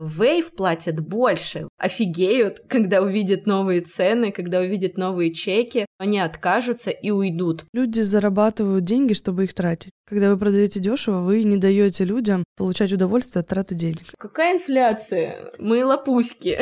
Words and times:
В 0.00 0.22
Wave 0.22 0.54
платят 0.54 1.00
больше, 1.00 1.66
офигеют, 1.76 2.60
когда 2.68 3.02
увидят 3.02 3.46
новые 3.46 3.80
цены, 3.80 4.30
когда 4.30 4.60
увидят 4.60 4.96
новые 4.96 5.34
чеки, 5.34 5.86
они 5.98 6.20
откажутся 6.20 6.92
и 6.92 7.10
уйдут. 7.10 7.64
Люди 7.72 7.98
зарабатывают 7.98 8.84
деньги, 8.84 9.12
чтобы 9.12 9.42
их 9.42 9.54
тратить. 9.54 9.90
Когда 10.06 10.30
вы 10.30 10.38
продаете 10.38 10.78
дешево, 10.78 11.22
вы 11.22 11.42
не 11.42 11.56
даете 11.56 12.04
людям 12.04 12.44
получать 12.56 12.92
удовольствие 12.92 13.40
от 13.40 13.48
траты 13.48 13.74
денег. 13.74 14.14
Какая 14.16 14.54
инфляция? 14.54 15.50
Мы 15.58 15.84
лопуськи. 15.84 16.60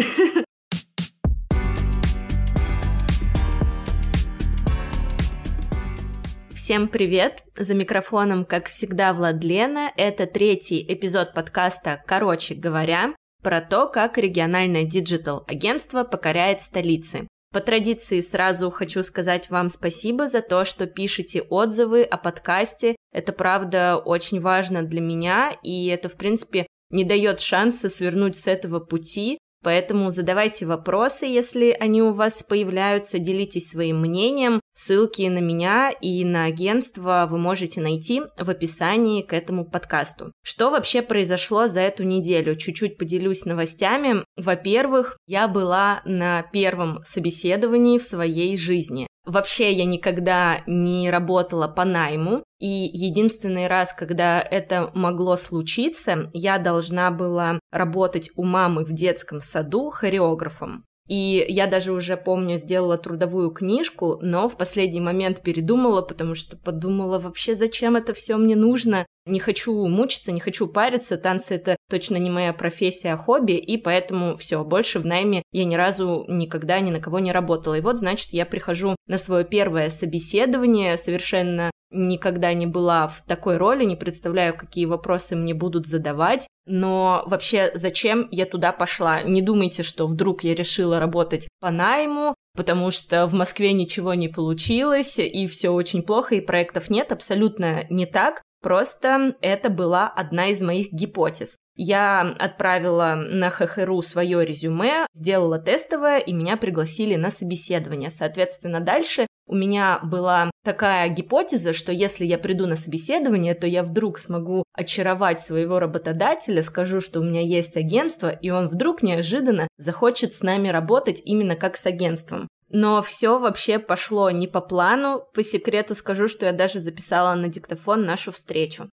Всем 6.55 6.89
привет! 6.89 7.43
За 7.55 7.75
микрофоном, 7.75 8.47
как 8.47 8.69
всегда, 8.69 9.13
Владлена. 9.13 9.93
Это 9.99 10.27
третий 10.27 10.83
эпизод 10.89 11.35
подкаста 11.35 12.03
«Короче 12.07 12.55
говоря» 12.55 13.13
про 13.47 13.61
то, 13.61 13.87
как 13.87 14.19
региональное 14.19 14.83
digital-агентство 14.83 16.03
покоряет 16.03 16.61
столицы. 16.61 17.29
По 17.53 17.61
традиции 17.61 18.19
сразу 18.19 18.71
хочу 18.71 19.05
сказать 19.05 19.51
вам 19.51 19.69
спасибо 19.69 20.27
за 20.27 20.43
то, 20.43 20.65
что 20.65 20.89
пишете 20.89 21.43
отзывы 21.43 22.03
о 22.03 22.17
подкасте. 22.17 22.97
Это 23.13 23.33
правда 23.33 23.99
очень 23.99 24.41
важно 24.41 24.83
для 24.83 25.01
меня, 25.01 25.53
и 25.63 25.87
это, 25.87 26.09
в 26.09 26.17
принципе, 26.17 26.67
не 26.91 27.05
дает 27.05 27.39
шанса 27.39 27.89
свернуть 27.89 28.35
с 28.35 28.49
этого 28.49 28.81
пути, 28.81 29.39
Поэтому 29.67 30.11
задавайте 30.11 30.65
вопросы, 30.65 31.27
если 31.27 31.77
они 31.81 32.01
у 32.01 32.13
вас 32.13 32.45
появляются, 32.45 33.19
делитесь 33.19 33.69
своим 33.69 33.99
мнением. 33.99 34.61
Ссылки 34.75 35.23
на 35.23 35.41
меня 35.41 35.91
и 35.91 36.25
на 36.25 36.45
агентство 36.45 37.27
вы 37.29 37.39
можете 37.39 37.81
найти 37.81 38.23
в 38.39 38.49
описании 38.49 39.23
к 39.23 39.33
этому 39.33 39.69
подкасту. 39.69 40.31
Что 40.45 40.71
вообще 40.71 41.03
произошло 41.03 41.67
за 41.67 41.81
эту 41.81 42.05
неделю? 42.05 42.55
Чуть-чуть 42.55 42.97
поделюсь 42.97 43.45
новостями. 43.45 44.23
Во-первых, 44.37 45.19
я 45.27 45.49
была 45.49 46.01
на 46.05 46.45
первом 46.45 47.01
собеседовании 47.03 47.99
в 47.99 48.05
своей 48.05 48.57
жизни. 48.57 49.09
Вообще 49.27 49.73
я 49.73 49.85
никогда 49.85 50.63
не 50.69 51.11
работала 51.11 51.67
по 51.67 51.85
найму, 51.85 52.45
и 52.61 52.67
единственный 52.67 53.67
раз, 53.67 53.93
когда 53.93 54.41
это 54.41 54.93
могло 54.95 55.37
случиться, 55.37 56.31
я 56.33 56.59
должна 56.59 57.11
была 57.11 57.59
работать 57.73 58.31
у 58.37 58.45
мамы 58.45 58.85
в 58.85 58.93
детском 58.93 59.41
саду 59.41 59.91
хореографом. 59.91 60.85
И 61.09 61.45
я 61.49 61.67
даже 61.67 61.93
уже 61.93 62.17
помню, 62.17 62.57
сделала 62.57 62.99
трудовую 62.99 63.51
книжку, 63.51 64.19
но 64.23 64.49
в 64.49 64.57
последний 64.57 65.01
момент 65.01 65.43
передумала, 65.43 66.03
потому 66.03 66.35
что 66.35 66.57
подумала, 66.57 67.19
вообще 67.19 67.55
зачем 67.55 67.97
это 67.97 68.15
все 68.15 68.37
мне 68.37 68.55
нужно? 68.57 69.07
Не 69.27 69.41
хочу 69.41 69.87
мучиться, 69.89 70.31
не 70.31 70.39
хочу 70.39 70.69
париться, 70.69 71.17
танцы 71.17 71.57
это 71.57 71.77
точно 71.91 72.17
не 72.17 72.31
моя 72.31 72.53
профессия, 72.53 73.13
а 73.13 73.17
хобби, 73.17 73.55
и 73.55 73.77
поэтому 73.77 74.37
все, 74.37 74.63
больше 74.63 75.01
в 75.01 75.07
найме 75.07 75.43
я 75.51 75.65
ни 75.65 75.75
разу 75.75 76.25
никогда 76.29 76.79
ни 76.79 76.93
на 76.93 77.01
кого 77.01 77.19
не 77.19 77.33
работала. 77.33 77.75
И 77.75 77.81
вот, 77.81 77.99
значит, 77.99 78.33
я 78.33 78.47
прихожу 78.47 78.95
на 79.09 79.19
свое 79.19 79.45
первое 79.45 79.91
собеседование, 79.91 80.97
совершенно 80.97 81.73
никогда 81.91 82.53
не 82.55 82.67
была 82.67 83.09
в 83.09 83.23
такой 83.23 83.57
роли, 83.57 83.85
не 83.85 83.97
представляю, 83.97 84.57
какие 84.57 84.87
вопросы 84.87 85.35
мне 85.35 85.55
будут 85.55 85.87
задавать, 85.87 86.47
но 86.67 87.25
вообще 87.27 87.71
зачем 87.75 88.29
я 88.31 88.47
туда 88.47 88.73
пошла? 88.73 89.23
Не 89.23 89.43
думайте, 89.43 89.83
что 89.83 90.07
вдруг 90.07 90.45
я 90.45 90.55
решила 90.55 91.01
работать 91.01 91.49
по 91.61 91.71
найму, 91.71 92.35
потому 92.57 92.91
что 92.91 93.27
в 93.27 93.35
Москве 93.35 93.73
ничего 93.73 94.15
не 94.15 94.29
получилось, 94.29 95.19
и 95.19 95.47
все 95.47 95.71
очень 95.71 96.03
плохо, 96.03 96.35
и 96.35 96.41
проектов 96.41 96.91
нет, 96.91 97.13
абсолютно 97.13 97.87
не 97.91 98.07
так. 98.07 98.43
Просто 98.67 99.37
это 99.43 99.71
была 99.71 100.09
одна 100.09 100.49
из 100.49 100.61
моих 100.61 100.91
гипотез. 100.91 101.57
Я 101.77 102.35
отправила 102.37 103.15
на 103.15 103.49
ХХРУ 103.49 104.03
свое 104.03 104.45
резюме, 104.45 105.07
сделала 105.15 105.61
тестовое, 105.61 106.19
и 106.19 106.33
меня 106.33 106.57
пригласили 106.57 107.15
на 107.15 107.31
собеседование. 107.31 108.11
Соответственно, 108.11 108.81
дальше 108.81 109.29
у 109.47 109.55
меня 109.55 110.01
была 110.03 110.51
такая 110.65 111.09
гипотеза, 111.11 111.75
что 111.75 111.93
если 111.93 112.25
я 112.25 112.39
приду 112.39 112.67
на 112.67 112.75
собеседование, 112.75 113.55
то 113.55 113.69
я 113.69 113.85
вдруг 113.85 114.19
смогу 114.19 114.65
очаровать 114.73 115.41
своего 115.41 115.79
работодателя, 115.79 116.61
скажу, 116.61 117.01
что 117.01 117.21
у 117.21 117.23
меня 117.23 117.43
есть 117.43 117.77
агентство, 117.77 118.31
и 118.31 118.51
он 118.51 118.67
вдруг 118.67 119.05
неожиданно 119.05 119.69
захочет 119.79 120.35
с 120.35 120.43
нами 120.43 120.71
работать 120.71 121.23
именно 121.25 121.55
как 121.55 121.77
с 121.77 121.87
агентством. 121.87 122.49
Но 122.71 123.01
все 123.03 123.39
вообще 123.39 123.79
пошло 123.79 124.31
не 124.31 124.49
по 124.49 124.61
плану. 124.61 125.23
По 125.35 125.43
секрету 125.43 125.95
скажу, 125.95 126.29
что 126.29 126.47
я 126.47 126.53
даже 126.53 126.81
записала 126.81 127.35
на 127.35 127.49
диктофон 127.49 128.05
нашу 128.05 128.33
встречу. 128.33 128.91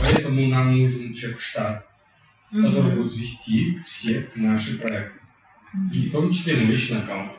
Поэтому 0.00 0.46
нам 0.48 0.78
нужен 0.78 1.14
человек-штат, 1.14 1.86
mm-hmm. 2.52 2.62
который 2.62 2.96
будет 2.96 3.16
вести 3.16 3.78
все 3.84 4.30
наши 4.36 4.78
проекты. 4.78 5.18
Mm-hmm. 5.18 5.94
И 5.94 6.08
в 6.08 6.12
том 6.12 6.30
числе 6.32 6.56
мой 6.56 6.66
личный 6.66 7.02
аккаунт. 7.02 7.32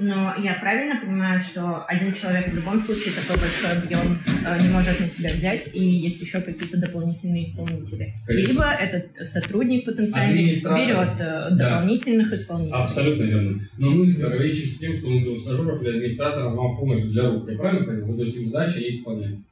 Но 0.00 0.34
я 0.42 0.54
правильно 0.54 0.98
понимаю, 0.98 1.40
что 1.40 1.84
один 1.84 2.14
человек 2.14 2.48
в 2.48 2.56
любом 2.56 2.80
случае 2.80 3.12
такой 3.14 3.36
большой 3.36 3.82
объем 3.82 4.18
э, 4.46 4.62
не 4.62 4.68
может 4.68 4.98
на 4.98 5.06
себя 5.06 5.30
взять, 5.30 5.70
и 5.74 5.82
есть 5.82 6.20
еще 6.20 6.40
какие-то 6.40 6.78
дополнительные 6.78 7.44
исполнители. 7.44 8.14
Конечно. 8.26 8.48
Либо 8.48 8.64
этот 8.64 9.28
сотрудник 9.28 9.84
потенциальный 9.84 10.46
берет 10.46 11.20
э, 11.20 11.48
дополнительных 11.54 12.30
да. 12.30 12.36
исполнителей. 12.36 12.82
Абсолютно 12.82 13.22
верно. 13.24 13.60
Но 13.76 13.90
мы 13.90 14.04
ограничимся 14.04 14.78
тем, 14.78 14.94
что 14.94 15.08
мы 15.08 15.20
берем 15.20 15.36
стажеров 15.36 15.82
или 15.82 15.90
администраторов 15.90 16.54
вам 16.54 16.78
помощь 16.78 17.02
для 17.02 17.28
рук. 17.28 17.50
Я 17.50 17.58
правильно 17.58 17.84
понимаю? 17.84 18.06
Вы 18.06 18.16
даете 18.16 18.38
им 18.38 18.46
задачи, 18.46 18.78
и 18.78 18.90
исполняем. 18.90 19.44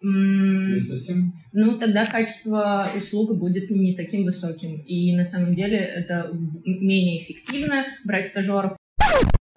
Не 0.00 0.80
совсем? 0.80 1.32
Ну, 1.52 1.78
тогда 1.78 2.06
качество 2.06 2.90
услуг 2.96 3.36
будет 3.36 3.70
не 3.70 3.94
таким 3.94 4.24
высоким. 4.24 4.82
И 4.86 5.14
на 5.14 5.24
самом 5.24 5.54
деле 5.54 5.76
это 5.76 6.30
менее 6.64 7.22
эффективно 7.22 7.84
брать 8.04 8.28
стажеров. 8.28 8.72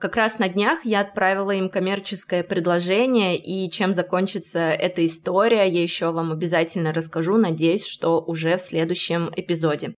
Как 0.06 0.18
раз 0.18 0.38
на 0.38 0.50
днях 0.50 0.86
я 0.86 1.00
отправила 1.00 1.50
им 1.50 1.68
коммерческое 1.68 2.44
предложение, 2.44 3.40
и 3.40 3.68
чем 3.72 3.92
закончится 3.92 4.60
эта 4.60 5.04
история, 5.04 5.68
я 5.68 5.82
еще 5.82 6.12
вам 6.12 6.32
обязательно 6.32 6.94
расскажу, 6.94 7.38
надеюсь, 7.38 7.88
что 7.88 8.22
уже 8.22 8.58
в 8.58 8.62
следующем 8.62 9.32
эпизоде. 9.36 9.96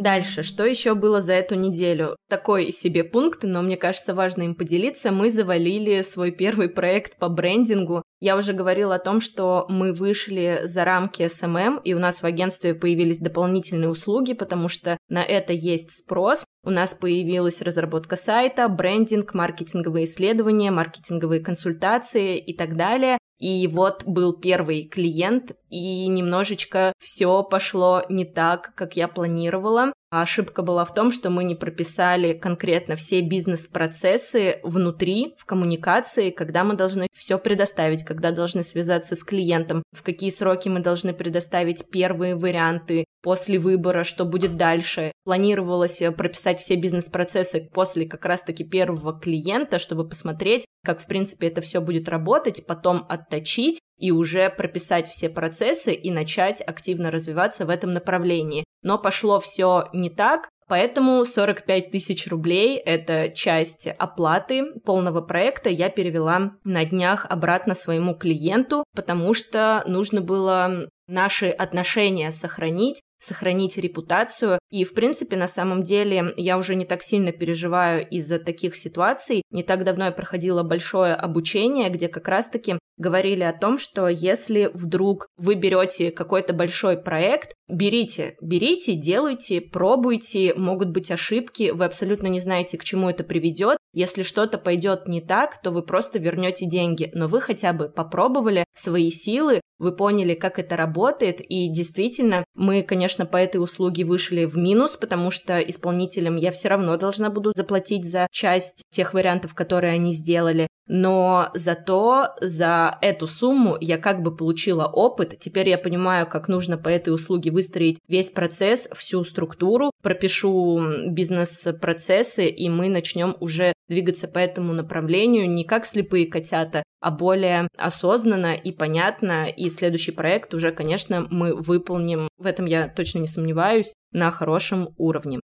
Дальше, 0.00 0.42
что 0.42 0.64
еще 0.64 0.94
было 0.94 1.20
за 1.20 1.34
эту 1.34 1.54
неделю? 1.54 2.16
Такой 2.30 2.72
себе 2.72 3.04
пункт, 3.04 3.40
но 3.42 3.60
мне 3.60 3.76
кажется 3.76 4.14
важно 4.14 4.44
им 4.44 4.54
поделиться. 4.54 5.10
Мы 5.10 5.28
завалили 5.28 6.00
свой 6.00 6.30
первый 6.30 6.70
проект 6.70 7.18
по 7.18 7.28
брендингу. 7.28 8.02
Я 8.20 8.38
уже 8.38 8.54
говорила 8.54 8.94
о 8.94 9.00
том, 9.00 9.20
что 9.20 9.66
мы 9.68 9.92
вышли 9.92 10.62
за 10.64 10.86
рамки 10.86 11.24
SMM, 11.24 11.82
и 11.84 11.92
у 11.92 11.98
нас 11.98 12.22
в 12.22 12.24
агентстве 12.24 12.74
появились 12.74 13.18
дополнительные 13.18 13.90
услуги, 13.90 14.32
потому 14.32 14.68
что 14.68 14.96
на 15.10 15.22
это 15.22 15.52
есть 15.52 15.90
спрос. 15.90 16.46
У 16.64 16.70
нас 16.70 16.94
появилась 16.94 17.60
разработка 17.60 18.16
сайта, 18.16 18.68
брендинг, 18.68 19.34
маркетинговые 19.34 20.04
исследования, 20.04 20.70
маркетинговые 20.70 21.40
консультации 21.40 22.38
и 22.38 22.56
так 22.56 22.76
далее. 22.76 23.18
И 23.38 23.66
вот 23.68 24.04
был 24.04 24.32
первый 24.32 24.84
клиент, 24.84 25.52
и 25.68 26.06
немножечко 26.06 26.94
все 26.98 27.42
пошло 27.42 28.02
не 28.08 28.24
так, 28.24 28.72
как 28.74 28.96
я 28.96 29.08
планировала. 29.08 29.92
А 30.14 30.22
ошибка 30.22 30.62
была 30.62 30.84
в 30.84 30.94
том, 30.94 31.10
что 31.10 31.28
мы 31.28 31.42
не 31.42 31.56
прописали 31.56 32.34
конкретно 32.34 32.94
все 32.94 33.20
бизнес-процессы 33.20 34.60
внутри, 34.62 35.34
в 35.36 35.44
коммуникации, 35.44 36.30
когда 36.30 36.62
мы 36.62 36.76
должны 36.76 37.08
все 37.12 37.36
предоставить, 37.36 38.04
когда 38.04 38.30
должны 38.30 38.62
связаться 38.62 39.16
с 39.16 39.24
клиентом, 39.24 39.82
в 39.90 40.04
какие 40.04 40.30
сроки 40.30 40.68
мы 40.68 40.78
должны 40.78 41.14
предоставить 41.14 41.90
первые 41.90 42.36
варианты, 42.36 43.06
после 43.24 43.58
выбора, 43.58 44.04
что 44.04 44.24
будет 44.24 44.56
дальше. 44.56 45.10
Планировалось 45.24 46.00
э, 46.02 46.12
прописать 46.12 46.60
все 46.60 46.76
бизнес-процессы 46.76 47.68
после 47.72 48.06
как 48.06 48.24
раз-таки 48.26 48.62
первого 48.62 49.18
клиента, 49.18 49.80
чтобы 49.80 50.06
посмотреть, 50.06 50.66
как, 50.84 51.00
в 51.00 51.06
принципе, 51.06 51.48
это 51.48 51.62
все 51.62 51.80
будет 51.80 52.08
работать, 52.08 52.66
потом 52.66 53.06
отточить 53.08 53.80
и 53.98 54.10
уже 54.12 54.50
прописать 54.50 55.08
все 55.08 55.30
процессы 55.30 55.94
и 55.94 56.10
начать 56.10 56.60
активно 56.60 57.10
развиваться 57.10 57.64
в 57.64 57.70
этом 57.70 57.94
направлении. 57.94 58.64
Но 58.84 58.98
пошло 58.98 59.40
все 59.40 59.88
не 59.92 60.10
так, 60.10 60.48
Поэтому 60.66 61.24
45 61.24 61.90
тысяч 61.90 62.26
рублей– 62.26 62.78
это 62.86 63.28
часть 63.28 63.86
оплаты 63.86 64.64
полного 64.84 65.20
проекта 65.20 65.68
я 65.68 65.90
перевела 65.90 66.52
на 66.64 66.84
днях 66.86 67.26
обратно 67.28 67.74
своему 67.74 68.14
клиенту, 68.14 68.84
потому 68.94 69.34
что 69.34 69.84
нужно 69.86 70.22
было 70.22 70.88
наши 71.06 71.48
отношения 71.48 72.30
сохранить, 72.30 73.02
сохранить 73.18 73.76
репутацию 73.76 74.58
И, 74.74 74.82
в 74.82 74.92
принципе, 74.92 75.36
на 75.36 75.46
самом 75.46 75.84
деле, 75.84 76.34
я 76.36 76.58
уже 76.58 76.74
не 76.74 76.84
так 76.84 77.04
сильно 77.04 77.30
переживаю 77.30 78.04
из-за 78.08 78.40
таких 78.40 78.74
ситуаций. 78.74 79.42
Не 79.52 79.62
так 79.62 79.84
давно 79.84 80.06
я 80.06 80.10
проходила 80.10 80.64
большое 80.64 81.14
обучение, 81.14 81.90
где 81.90 82.08
как 82.08 82.26
раз-таки 82.26 82.80
говорили 82.96 83.42
о 83.42 83.52
том, 83.52 83.78
что 83.78 84.08
если 84.08 84.70
вдруг 84.74 85.28
вы 85.36 85.54
берете 85.54 86.10
какой-то 86.10 86.54
большой 86.54 86.96
проект, 86.96 87.54
берите, 87.68 88.36
берите, 88.40 88.94
делайте, 88.94 89.60
пробуйте, 89.60 90.54
могут 90.54 90.90
быть 90.90 91.10
ошибки, 91.10 91.70
вы 91.70 91.84
абсолютно 91.84 92.26
не 92.26 92.40
знаете, 92.40 92.78
к 92.78 92.84
чему 92.84 93.10
это 93.10 93.24
приведет. 93.24 93.78
Если 93.92 94.22
что-то 94.22 94.58
пойдет 94.58 95.06
не 95.06 95.20
так, 95.20 95.60
то 95.62 95.70
вы 95.70 95.82
просто 95.82 96.18
вернете 96.18 96.66
деньги, 96.66 97.10
но 97.14 97.28
вы 97.28 97.40
хотя 97.40 97.72
бы 97.72 97.88
попробовали 97.88 98.64
свои 98.74 99.10
силы, 99.10 99.60
вы 99.78 99.94
поняли, 99.94 100.34
как 100.34 100.58
это 100.58 100.76
работает, 100.76 101.40
и 101.40 101.68
действительно, 101.68 102.44
мы, 102.54 102.82
конечно, 102.82 103.26
по 103.26 103.36
этой 103.36 103.58
услуге 103.58 104.04
вышли 104.04 104.44
в 104.44 104.56
минус, 104.64 104.96
потому 104.96 105.30
что 105.30 105.58
исполнителям 105.58 106.36
я 106.36 106.50
все 106.50 106.68
равно 106.68 106.96
должна 106.96 107.28
буду 107.28 107.52
заплатить 107.54 108.04
за 108.04 108.26
часть 108.30 108.82
тех 108.90 109.12
вариантов, 109.12 109.54
которые 109.54 109.92
они 109.92 110.14
сделали, 110.14 110.68
но 110.86 111.50
зато 111.54 112.28
за 112.40 112.98
эту 113.00 113.26
сумму 113.26 113.76
я 113.80 113.98
как 113.98 114.22
бы 114.22 114.34
получила 114.34 114.86
опыт, 114.86 115.38
теперь 115.38 115.68
я 115.68 115.78
понимаю, 115.78 116.26
как 116.26 116.48
нужно 116.48 116.78
по 116.78 116.88
этой 116.88 117.12
услуге 117.12 117.50
выстроить 117.50 117.98
весь 118.08 118.30
процесс, 118.30 118.88
всю 118.94 119.24
структуру, 119.24 119.90
пропишу 120.02 121.08
бизнес-процессы, 121.08 122.48
и 122.48 122.68
мы 122.68 122.88
начнем 122.88 123.36
уже 123.40 123.72
двигаться 123.88 124.28
по 124.28 124.38
этому 124.38 124.72
направлению 124.72 125.50
не 125.50 125.64
как 125.64 125.86
слепые 125.86 126.26
котята, 126.26 126.82
а 127.00 127.10
более 127.10 127.68
осознанно 127.76 128.54
и 128.54 128.72
понятно. 128.72 129.48
И 129.48 129.68
следующий 129.68 130.12
проект 130.12 130.54
уже, 130.54 130.72
конечно, 130.72 131.26
мы 131.30 131.54
выполним, 131.54 132.28
в 132.38 132.46
этом 132.46 132.64
я 132.64 132.88
точно 132.88 133.18
не 133.18 133.26
сомневаюсь, 133.26 133.92
на 134.14 134.30
хорошем 134.30 134.88
уровне. 134.96 135.40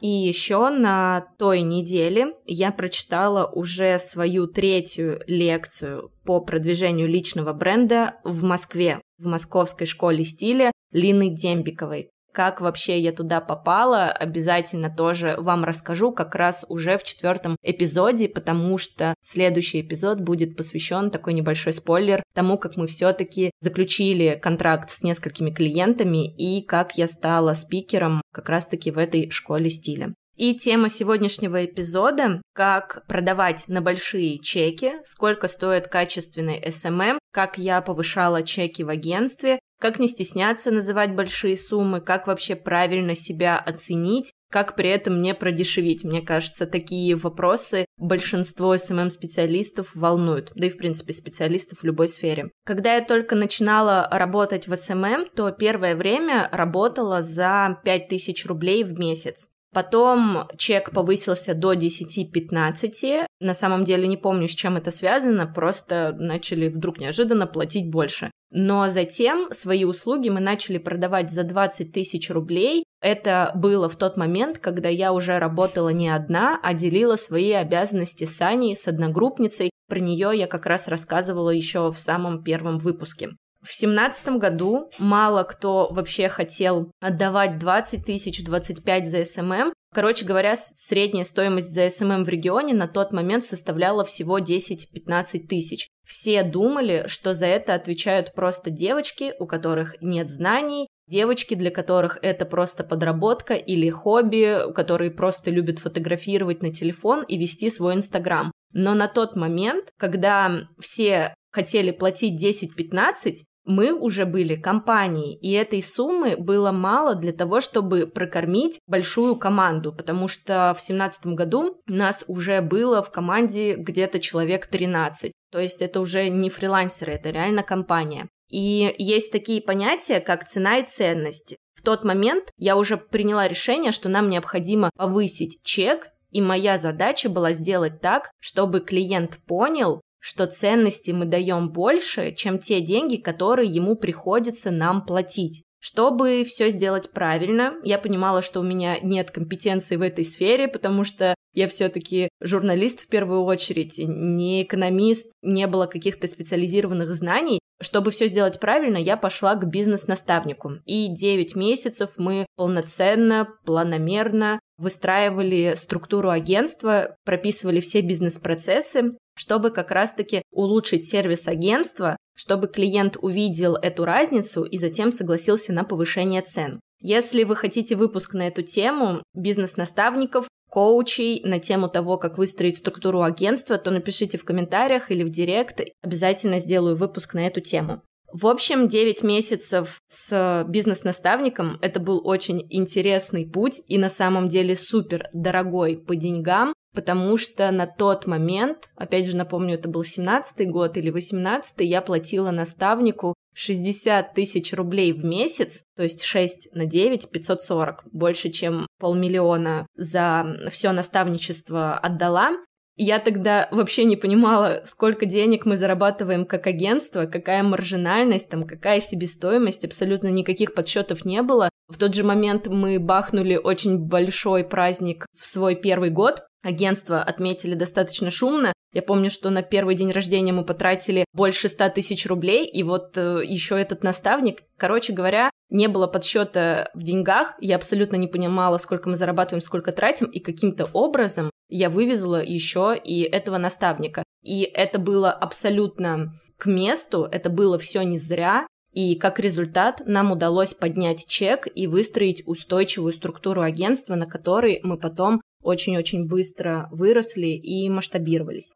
И 0.00 0.08
еще 0.08 0.68
на 0.70 1.28
той 1.38 1.60
неделе 1.62 2.34
я 2.44 2.72
прочитала 2.72 3.46
уже 3.46 4.00
свою 4.00 4.48
третью 4.48 5.20
лекцию 5.28 6.10
по 6.24 6.40
продвижению 6.40 7.06
личного 7.06 7.52
бренда 7.52 8.16
в 8.24 8.42
Москве, 8.42 9.00
в 9.18 9.26
Московской 9.26 9.86
школе 9.86 10.24
стиля 10.24 10.72
Лины 10.90 11.30
Дембиковой. 11.30 12.10
Как 12.32 12.60
вообще 12.60 12.98
я 12.98 13.12
туда 13.12 13.40
попала, 13.40 14.06
обязательно 14.10 14.94
тоже 14.94 15.36
вам 15.38 15.64
расскажу 15.64 16.12
как 16.12 16.34
раз 16.34 16.64
уже 16.68 16.96
в 16.96 17.04
четвертом 17.04 17.56
эпизоде, 17.62 18.28
потому 18.28 18.78
что 18.78 19.14
следующий 19.20 19.82
эпизод 19.82 20.20
будет 20.20 20.56
посвящен 20.56 21.10
такой 21.10 21.34
небольшой 21.34 21.74
спойлер 21.74 22.22
тому, 22.34 22.56
как 22.56 22.76
мы 22.76 22.86
все-таки 22.86 23.50
заключили 23.60 24.38
контракт 24.40 24.90
с 24.90 25.02
несколькими 25.02 25.50
клиентами 25.50 26.34
и 26.34 26.64
как 26.64 26.96
я 26.96 27.06
стала 27.06 27.52
спикером 27.52 28.22
как 28.32 28.48
раз-таки 28.48 28.90
в 28.90 28.98
этой 28.98 29.30
школе 29.30 29.68
стиля. 29.68 30.14
И 30.36 30.54
тема 30.54 30.88
сегодняшнего 30.88 31.64
эпизода– 31.64 32.40
как 32.54 33.06
продавать 33.06 33.68
на 33.68 33.82
большие 33.82 34.38
чеки, 34.38 34.92
сколько 35.04 35.46
стоит 35.46 35.88
качественный 35.88 36.60
SMM, 36.60 37.18
как 37.32 37.58
я 37.58 37.82
повышала 37.82 38.42
чеки 38.42 38.82
в 38.82 38.88
агентстве, 38.88 39.58
как 39.82 39.98
не 39.98 40.06
стесняться 40.06 40.70
называть 40.70 41.16
большие 41.16 41.56
суммы, 41.56 42.00
как 42.00 42.28
вообще 42.28 42.54
правильно 42.54 43.16
себя 43.16 43.58
оценить, 43.58 44.32
как 44.48 44.76
при 44.76 44.88
этом 44.88 45.20
не 45.20 45.34
продешевить. 45.34 46.04
Мне 46.04 46.22
кажется, 46.22 46.66
такие 46.66 47.16
вопросы 47.16 47.86
большинство 47.96 48.76
SMM-специалистов 48.76 49.90
волнуют, 49.96 50.52
да 50.54 50.68
и, 50.68 50.70
в 50.70 50.76
принципе, 50.76 51.12
специалистов 51.12 51.80
в 51.80 51.84
любой 51.84 52.08
сфере. 52.08 52.50
Когда 52.64 52.94
я 52.94 53.04
только 53.04 53.34
начинала 53.34 54.08
работать 54.08 54.68
в 54.68 54.72
SMM, 54.72 55.26
то 55.34 55.50
первое 55.50 55.96
время 55.96 56.48
работала 56.52 57.20
за 57.20 57.80
5000 57.84 58.46
рублей 58.46 58.84
в 58.84 58.96
месяц. 59.00 59.48
Потом 59.72 60.48
чек 60.58 60.92
повысился 60.92 61.54
до 61.54 61.72
10-15. 61.72 63.24
На 63.40 63.54
самом 63.54 63.84
деле 63.84 64.06
не 64.06 64.18
помню, 64.18 64.46
с 64.46 64.52
чем 64.52 64.76
это 64.76 64.92
связано, 64.92 65.46
просто 65.46 66.14
начали 66.16 66.68
вдруг 66.68 67.00
неожиданно 67.00 67.48
платить 67.48 67.90
больше. 67.90 68.30
Но 68.54 68.90
затем 68.90 69.48
свои 69.50 69.84
услуги 69.84 70.28
мы 70.28 70.40
начали 70.40 70.76
продавать 70.76 71.30
за 71.30 71.42
20 71.42 71.90
тысяч 71.90 72.28
рублей. 72.28 72.84
Это 73.00 73.50
было 73.54 73.88
в 73.88 73.96
тот 73.96 74.18
момент, 74.18 74.58
когда 74.58 74.90
я 74.90 75.14
уже 75.14 75.38
работала 75.38 75.88
не 75.88 76.10
одна, 76.10 76.60
а 76.62 76.74
делила 76.74 77.16
свои 77.16 77.52
обязанности 77.52 78.24
с 78.24 78.40
Аней, 78.42 78.76
с 78.76 78.86
одногруппницей. 78.86 79.70
Про 79.88 80.00
нее 80.00 80.32
я 80.34 80.46
как 80.46 80.66
раз 80.66 80.86
рассказывала 80.86 81.48
еще 81.48 81.90
в 81.90 81.98
самом 81.98 82.44
первом 82.44 82.78
выпуске. 82.78 83.30
В 83.62 83.72
семнадцатом 83.72 84.38
году 84.40 84.90
мало 84.98 85.44
кто 85.44 85.88
вообще 85.92 86.28
хотел 86.28 86.90
отдавать 87.00 87.58
20 87.58 88.04
тысяч, 88.04 88.44
25 88.44 89.06
за 89.06 89.24
SMM. 89.24 89.72
Короче 89.94 90.24
говоря, 90.24 90.56
средняя 90.56 91.24
стоимость 91.24 91.72
за 91.72 91.88
SMM 91.88 92.24
в 92.24 92.28
регионе 92.28 92.74
на 92.74 92.88
тот 92.88 93.12
момент 93.12 93.44
составляла 93.44 94.04
всего 94.04 94.38
10-15 94.38 95.46
тысяч. 95.46 95.88
Все 96.04 96.42
думали, 96.42 97.04
что 97.06 97.34
за 97.34 97.46
это 97.46 97.74
отвечают 97.74 98.32
просто 98.34 98.70
девочки, 98.70 99.34
у 99.38 99.46
которых 99.46 99.94
нет 100.00 100.28
знаний, 100.28 100.88
девочки, 101.06 101.54
для 101.54 101.70
которых 101.70 102.18
это 102.22 102.46
просто 102.46 102.84
подработка 102.84 103.54
или 103.54 103.90
хобби, 103.90 104.72
которые 104.74 105.10
просто 105.10 105.50
любят 105.50 105.78
фотографировать 105.78 106.62
на 106.62 106.72
телефон 106.72 107.22
и 107.22 107.38
вести 107.38 107.70
свой 107.70 107.94
Инстаграм. 107.94 108.50
Но 108.72 108.94
на 108.94 109.06
тот 109.06 109.36
момент, 109.36 109.90
когда 109.98 110.62
все 110.80 111.34
хотели 111.52 111.90
платить 111.90 112.42
10-15, 112.42 113.34
мы 113.64 113.92
уже 113.92 114.26
были 114.26 114.56
компанией, 114.56 115.36
и 115.36 115.52
этой 115.52 115.82
суммы 115.82 116.36
было 116.36 116.72
мало 116.72 117.14
для 117.14 117.32
того, 117.32 117.60
чтобы 117.60 118.06
прокормить 118.06 118.80
большую 118.86 119.36
команду, 119.36 119.92
потому 119.92 120.28
что 120.28 120.74
в 120.74 120.82
2017 120.82 121.26
году 121.26 121.80
нас 121.86 122.24
уже 122.26 122.60
было 122.60 123.02
в 123.02 123.10
команде 123.10 123.74
где-то 123.74 124.20
человек 124.20 124.66
13. 124.66 125.32
То 125.50 125.58
есть 125.60 125.82
это 125.82 126.00
уже 126.00 126.28
не 126.28 126.50
фрилансеры, 126.50 127.12
это 127.12 127.30
реально 127.30 127.62
компания. 127.62 128.28
И 128.50 128.94
есть 128.98 129.32
такие 129.32 129.62
понятия, 129.62 130.20
как 130.20 130.46
цена 130.46 130.78
и 130.78 130.84
ценности. 130.84 131.56
В 131.74 131.82
тот 131.82 132.04
момент 132.04 132.50
я 132.58 132.76
уже 132.76 132.96
приняла 132.96 133.48
решение, 133.48 133.92
что 133.92 134.08
нам 134.08 134.28
необходимо 134.28 134.90
повысить 134.96 135.58
чек, 135.62 136.10
и 136.30 136.40
моя 136.40 136.78
задача 136.78 137.28
была 137.28 137.52
сделать 137.52 138.00
так, 138.00 138.30
чтобы 138.40 138.80
клиент 138.80 139.38
понял, 139.46 140.00
что 140.22 140.46
ценности 140.46 141.10
мы 141.10 141.24
даем 141.24 141.70
больше, 141.70 142.32
чем 142.32 142.58
те 142.60 142.80
деньги, 142.80 143.16
которые 143.16 143.68
ему 143.68 143.96
приходится 143.96 144.70
нам 144.70 145.04
платить. 145.04 145.64
Чтобы 145.80 146.44
все 146.44 146.70
сделать 146.70 147.10
правильно, 147.10 147.74
я 147.82 147.98
понимала, 147.98 148.40
что 148.40 148.60
у 148.60 148.62
меня 148.62 149.00
нет 149.00 149.32
компетенции 149.32 149.96
в 149.96 150.02
этой 150.02 150.24
сфере, 150.24 150.68
потому 150.68 151.02
что 151.02 151.34
я 151.54 151.66
все-таки 151.66 152.28
журналист 152.40 153.00
в 153.00 153.08
первую 153.08 153.42
очередь, 153.42 153.98
не 153.98 154.62
экономист, 154.62 155.32
не 155.42 155.66
было 155.66 155.86
каких-то 155.86 156.28
специализированных 156.28 157.12
знаний. 157.12 157.58
Чтобы 157.80 158.12
все 158.12 158.28
сделать 158.28 158.60
правильно, 158.60 158.96
я 158.96 159.16
пошла 159.16 159.56
к 159.56 159.68
бизнес-наставнику. 159.68 160.74
И 160.86 161.08
9 161.08 161.56
месяцев 161.56 162.12
мы 162.16 162.46
полноценно, 162.54 163.48
планомерно 163.64 164.60
выстраивали 164.78 165.74
структуру 165.76 166.30
агентства, 166.30 167.16
прописывали 167.24 167.80
все 167.80 168.00
бизнес-процессы, 168.00 169.16
чтобы 169.34 169.70
как 169.70 169.90
раз-таки 169.90 170.42
улучшить 170.50 171.08
сервис 171.08 171.48
агентства, 171.48 172.16
чтобы 172.34 172.68
клиент 172.68 173.16
увидел 173.20 173.76
эту 173.76 174.04
разницу 174.04 174.64
и 174.64 174.76
затем 174.76 175.12
согласился 175.12 175.72
на 175.72 175.84
повышение 175.84 176.42
цен. 176.42 176.80
Если 177.00 177.42
вы 177.42 177.56
хотите 177.56 177.96
выпуск 177.96 178.34
на 178.34 178.46
эту 178.46 178.62
тему, 178.62 179.22
бизнес-наставников, 179.34 180.46
коучей 180.70 181.42
на 181.44 181.58
тему 181.58 181.88
того, 181.88 182.16
как 182.16 182.38
выстроить 182.38 182.78
структуру 182.78 183.22
агентства, 183.22 183.76
то 183.76 183.90
напишите 183.90 184.38
в 184.38 184.44
комментариях 184.44 185.10
или 185.10 185.24
в 185.24 185.28
директ, 185.28 185.80
обязательно 186.02 186.58
сделаю 186.58 186.96
выпуск 186.96 187.34
на 187.34 187.46
эту 187.46 187.60
тему. 187.60 188.02
В 188.32 188.46
общем, 188.46 188.88
9 188.88 189.22
месяцев 189.22 190.00
с 190.08 190.64
бизнес-наставником 190.66 191.78
это 191.82 192.00
был 192.00 192.26
очень 192.26 192.66
интересный 192.70 193.46
путь 193.46 193.82
и 193.88 193.98
на 193.98 194.08
самом 194.08 194.48
деле 194.48 194.74
супер 194.74 195.28
дорогой 195.34 195.98
по 195.98 196.16
деньгам, 196.16 196.72
потому 196.94 197.36
что 197.36 197.70
на 197.70 197.86
тот 197.86 198.26
момент, 198.26 198.88
опять 198.96 199.26
же 199.26 199.36
напомню, 199.36 199.74
это 199.74 199.90
был 199.90 200.02
17-й 200.02 200.64
год 200.64 200.96
или 200.96 201.12
18-й, 201.12 201.86
я 201.86 202.00
платила 202.00 202.50
наставнику 202.50 203.34
60 203.54 204.32
тысяч 204.32 204.72
рублей 204.72 205.12
в 205.12 205.24
месяц, 205.24 205.84
то 205.94 206.02
есть 206.02 206.22
6 206.22 206.74
на 206.74 206.86
9, 206.86 207.30
540, 207.30 208.04
больше, 208.12 208.48
чем 208.48 208.86
полмиллиона 208.98 209.86
за 209.94 210.56
все 210.70 210.92
наставничество 210.92 211.98
отдала. 211.98 212.52
Я 212.96 213.18
тогда 213.18 213.68
вообще 213.70 214.04
не 214.04 214.16
понимала, 214.16 214.82
сколько 214.84 215.24
денег 215.24 215.64
мы 215.64 215.76
зарабатываем 215.76 216.44
как 216.44 216.66
агентство, 216.66 217.26
какая 217.26 217.62
маржинальность, 217.62 218.50
там, 218.50 218.66
какая 218.66 219.00
себестоимость, 219.00 219.84
абсолютно 219.84 220.28
никаких 220.28 220.74
подсчетов 220.74 221.24
не 221.24 221.42
было. 221.42 221.70
В 221.88 221.98
тот 221.98 222.14
же 222.14 222.22
момент 222.22 222.66
мы 222.66 222.98
бахнули 222.98 223.56
очень 223.56 223.98
большой 223.98 224.64
праздник 224.64 225.26
в 225.38 225.44
свой 225.44 225.74
первый 225.74 226.10
год, 226.10 226.42
агентство 226.62 227.22
отметили 227.22 227.74
достаточно 227.74 228.30
шумно. 228.30 228.72
Я 228.92 229.02
помню, 229.02 229.30
что 229.30 229.48
на 229.50 229.62
первый 229.62 229.94
день 229.94 230.12
рождения 230.12 230.52
мы 230.52 230.64
потратили 230.64 231.24
больше 231.32 231.68
100 231.70 231.90
тысяч 231.90 232.26
рублей, 232.26 232.66
и 232.66 232.82
вот 232.82 233.16
э, 233.16 233.40
еще 233.42 233.80
этот 233.80 234.02
наставник, 234.02 234.62
короче 234.76 235.14
говоря, 235.14 235.50
не 235.70 235.88
было 235.88 236.06
подсчета 236.06 236.90
в 236.92 237.02
деньгах, 237.02 237.54
я 237.60 237.76
абсолютно 237.76 238.16
не 238.16 238.28
понимала, 238.28 238.76
сколько 238.76 239.08
мы 239.08 239.16
зарабатываем, 239.16 239.62
сколько 239.62 239.92
тратим, 239.92 240.26
и 240.26 240.40
каким-то 240.40 240.90
образом 240.92 241.50
я 241.72 241.90
вывезла 241.90 242.42
еще 242.42 242.94
и 243.02 243.22
этого 243.22 243.58
наставника. 243.58 244.22
И 244.42 244.62
это 244.62 244.98
было 244.98 245.30
абсолютно 245.30 246.38
к 246.58 246.66
месту, 246.66 247.24
это 247.30 247.48
было 247.50 247.78
все 247.78 248.02
не 248.02 248.18
зря, 248.18 248.66
и 248.92 249.14
как 249.14 249.40
результат 249.40 250.02
нам 250.04 250.32
удалось 250.32 250.74
поднять 250.74 251.26
чек 251.26 251.66
и 251.74 251.86
выстроить 251.86 252.42
устойчивую 252.46 253.12
структуру 253.12 253.62
агентства, 253.62 254.14
на 254.16 254.26
которой 254.26 254.80
мы 254.82 254.98
потом 254.98 255.40
очень-очень 255.62 256.28
быстро 256.28 256.88
выросли 256.92 257.48
и 257.48 257.88
масштабировались. 257.88 258.74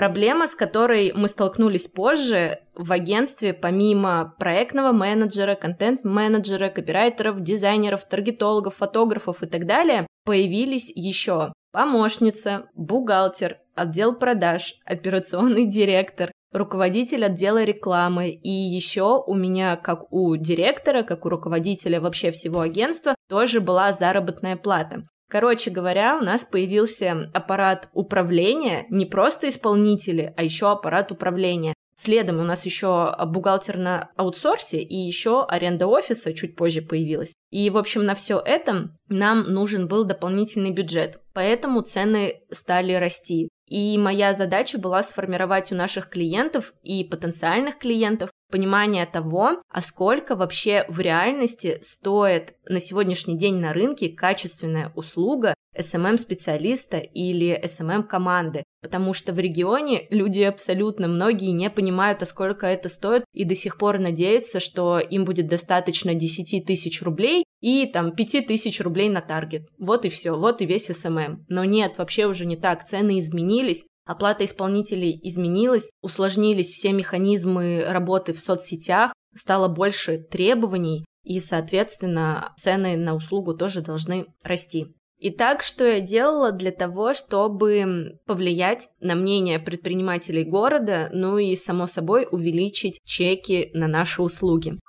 Проблема, 0.00 0.46
с 0.46 0.54
которой 0.54 1.12
мы 1.14 1.28
столкнулись 1.28 1.86
позже 1.86 2.60
в 2.74 2.90
агентстве, 2.90 3.52
помимо 3.52 4.34
проектного 4.38 4.92
менеджера, 4.92 5.56
контент-менеджера, 5.56 6.70
копирайтеров, 6.70 7.42
дизайнеров, 7.42 8.08
таргетологов, 8.08 8.76
фотографов 8.76 9.42
и 9.42 9.46
так 9.46 9.66
далее, 9.66 10.06
появились 10.24 10.90
еще 10.94 11.52
помощница, 11.70 12.70
бухгалтер, 12.74 13.58
отдел 13.74 14.14
продаж, 14.14 14.76
операционный 14.86 15.66
директор, 15.66 16.32
руководитель 16.50 17.26
отдела 17.26 17.62
рекламы. 17.62 18.30
И 18.30 18.48
еще 18.48 19.22
у 19.26 19.34
меня, 19.34 19.76
как 19.76 20.10
у 20.14 20.34
директора, 20.36 21.02
как 21.02 21.26
у 21.26 21.28
руководителя 21.28 22.00
вообще 22.00 22.30
всего 22.30 22.60
агентства, 22.60 23.14
тоже 23.28 23.60
была 23.60 23.92
заработная 23.92 24.56
плата. 24.56 25.04
Короче 25.30 25.70
говоря, 25.70 26.18
у 26.20 26.24
нас 26.24 26.44
появился 26.44 27.30
аппарат 27.32 27.88
управления, 27.92 28.86
не 28.90 29.06
просто 29.06 29.48
исполнители, 29.48 30.34
а 30.36 30.42
еще 30.42 30.72
аппарат 30.72 31.12
управления. 31.12 31.72
Следом 31.94 32.40
у 32.40 32.44
нас 32.44 32.64
еще 32.64 33.14
бухгалтер 33.26 33.76
на 33.76 34.10
аутсорсе 34.16 34.82
и 34.82 34.96
еще 34.96 35.44
аренда 35.44 35.86
офиса 35.86 36.32
чуть 36.32 36.56
позже 36.56 36.80
появилась. 36.82 37.34
И, 37.50 37.68
в 37.70 37.78
общем, 37.78 38.04
на 38.04 38.14
все 38.14 38.40
это 38.44 38.96
нам 39.08 39.52
нужен 39.52 39.86
был 39.86 40.04
дополнительный 40.04 40.70
бюджет. 40.70 41.20
Поэтому 41.32 41.82
цены 41.82 42.40
стали 42.50 42.94
расти. 42.94 43.50
И 43.68 43.98
моя 43.98 44.34
задача 44.34 44.78
была 44.78 45.02
сформировать 45.02 45.70
у 45.70 45.76
наших 45.76 46.08
клиентов 46.08 46.72
и 46.82 47.04
потенциальных 47.04 47.78
клиентов 47.78 48.29
понимание 48.50 49.06
того, 49.06 49.62
а 49.68 49.82
сколько 49.82 50.36
вообще 50.36 50.84
в 50.88 51.00
реальности 51.00 51.78
стоит 51.82 52.54
на 52.68 52.80
сегодняшний 52.80 53.36
день 53.36 53.56
на 53.56 53.72
рынке 53.72 54.08
качественная 54.08 54.92
услуга 54.94 55.54
SMM-специалиста 55.76 56.98
или 56.98 57.58
SMM-команды, 57.64 58.64
потому 58.82 59.12
что 59.14 59.32
в 59.32 59.38
регионе 59.38 60.06
люди 60.10 60.42
абсолютно 60.42 61.06
многие 61.06 61.50
не 61.50 61.70
понимают, 61.70 62.22
а 62.22 62.26
сколько 62.26 62.66
это 62.66 62.88
стоит, 62.88 63.24
и 63.32 63.44
до 63.44 63.54
сих 63.54 63.78
пор 63.78 63.98
надеются, 63.98 64.60
что 64.60 64.98
им 64.98 65.24
будет 65.24 65.48
достаточно 65.48 66.14
10 66.14 66.66
тысяч 66.66 67.02
рублей 67.02 67.44
и 67.60 67.86
там 67.86 68.12
5 68.12 68.46
тысяч 68.46 68.80
рублей 68.80 69.08
на 69.08 69.20
таргет. 69.20 69.68
Вот 69.78 70.04
и 70.04 70.08
все, 70.08 70.36
вот 70.36 70.60
и 70.60 70.66
весь 70.66 70.90
SMM. 70.90 71.44
Но 71.48 71.64
нет, 71.64 71.98
вообще 71.98 72.26
уже 72.26 72.46
не 72.46 72.56
так, 72.56 72.84
цены 72.84 73.20
изменились, 73.20 73.84
Оплата 74.10 74.44
исполнителей 74.44 75.20
изменилась, 75.22 75.88
усложнились 76.02 76.66
все 76.66 76.92
механизмы 76.92 77.84
работы 77.86 78.32
в 78.32 78.40
соцсетях, 78.40 79.12
стало 79.36 79.68
больше 79.68 80.18
требований, 80.18 81.04
и, 81.22 81.38
соответственно, 81.38 82.52
цены 82.58 82.96
на 82.96 83.14
услугу 83.14 83.54
тоже 83.54 83.82
должны 83.82 84.26
расти. 84.42 84.88
Итак, 85.20 85.62
что 85.62 85.84
я 85.84 86.00
делала 86.00 86.50
для 86.50 86.72
того, 86.72 87.14
чтобы 87.14 88.18
повлиять 88.26 88.88
на 88.98 89.14
мнение 89.14 89.60
предпринимателей 89.60 90.42
города, 90.42 91.08
ну 91.12 91.38
и, 91.38 91.54
само 91.54 91.86
собой, 91.86 92.26
увеличить 92.28 92.98
чеки 93.04 93.70
на 93.74 93.86
наши 93.86 94.22
услуги? 94.22 94.80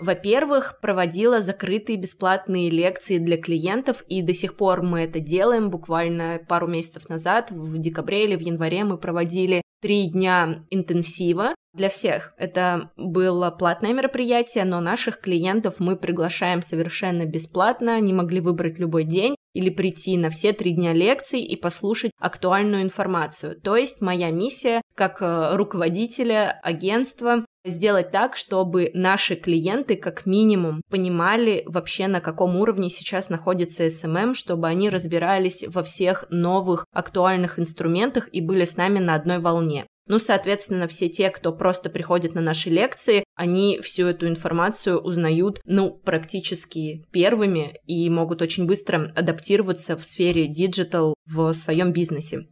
Во-первых, 0.00 0.80
проводила 0.80 1.42
закрытые 1.42 1.98
бесплатные 1.98 2.70
лекции 2.70 3.18
для 3.18 3.36
клиентов, 3.36 4.02
и 4.08 4.22
до 4.22 4.32
сих 4.32 4.56
пор 4.56 4.82
мы 4.82 5.02
это 5.02 5.20
делаем. 5.20 5.68
Буквально 5.68 6.40
пару 6.48 6.66
месяцев 6.66 7.08
назад, 7.10 7.50
в 7.50 7.76
декабре 7.78 8.24
или 8.24 8.34
в 8.34 8.40
январе, 8.40 8.84
мы 8.84 8.96
проводили 8.96 9.62
три 9.82 10.08
дня 10.08 10.64
интенсива 10.70 11.54
для 11.72 11.88
всех. 11.88 12.34
Это 12.36 12.90
было 12.96 13.50
платное 13.50 13.92
мероприятие, 13.92 14.64
но 14.64 14.80
наших 14.80 15.20
клиентов 15.20 15.76
мы 15.78 15.96
приглашаем 15.96 16.62
совершенно 16.62 17.24
бесплатно, 17.24 17.94
они 17.94 18.12
могли 18.12 18.40
выбрать 18.40 18.78
любой 18.78 19.04
день 19.04 19.36
или 19.52 19.70
прийти 19.70 20.16
на 20.16 20.30
все 20.30 20.52
три 20.52 20.72
дня 20.72 20.92
лекций 20.92 21.40
и 21.40 21.56
послушать 21.56 22.12
актуальную 22.20 22.82
информацию. 22.82 23.60
То 23.60 23.76
есть 23.76 24.00
моя 24.00 24.30
миссия 24.30 24.80
как 24.94 25.22
э, 25.22 25.56
руководителя 25.56 26.60
агентства 26.62 27.44
сделать 27.64 28.10
так, 28.10 28.36
чтобы 28.36 28.90
наши 28.94 29.34
клиенты 29.34 29.96
как 29.96 30.24
минимум 30.24 30.82
понимали 30.88 31.62
вообще 31.66 32.06
на 32.06 32.20
каком 32.20 32.56
уровне 32.56 32.88
сейчас 32.90 33.28
находится 33.28 33.86
SMM, 33.86 34.34
чтобы 34.34 34.68
они 34.68 34.88
разбирались 34.88 35.64
во 35.66 35.82
всех 35.82 36.26
новых 36.30 36.86
актуальных 36.92 37.58
инструментах 37.58 38.28
и 38.32 38.40
были 38.40 38.64
с 38.64 38.76
нами 38.76 38.98
на 38.98 39.14
одной 39.14 39.40
волне. 39.40 39.86
Ну, 40.10 40.18
соответственно, 40.18 40.88
все 40.88 41.08
те, 41.08 41.30
кто 41.30 41.52
просто 41.52 41.88
приходит 41.88 42.34
на 42.34 42.40
наши 42.40 42.68
лекции, 42.68 43.22
они 43.36 43.78
всю 43.80 44.08
эту 44.08 44.26
информацию 44.26 44.98
узнают, 44.98 45.60
ну, 45.64 45.92
практически 45.92 47.06
первыми 47.12 47.78
и 47.86 48.10
могут 48.10 48.42
очень 48.42 48.66
быстро 48.66 49.12
адаптироваться 49.14 49.96
в 49.96 50.04
сфере 50.04 50.48
digital 50.48 51.14
в 51.26 51.52
своем 51.52 51.92
бизнесе. 51.92 52.48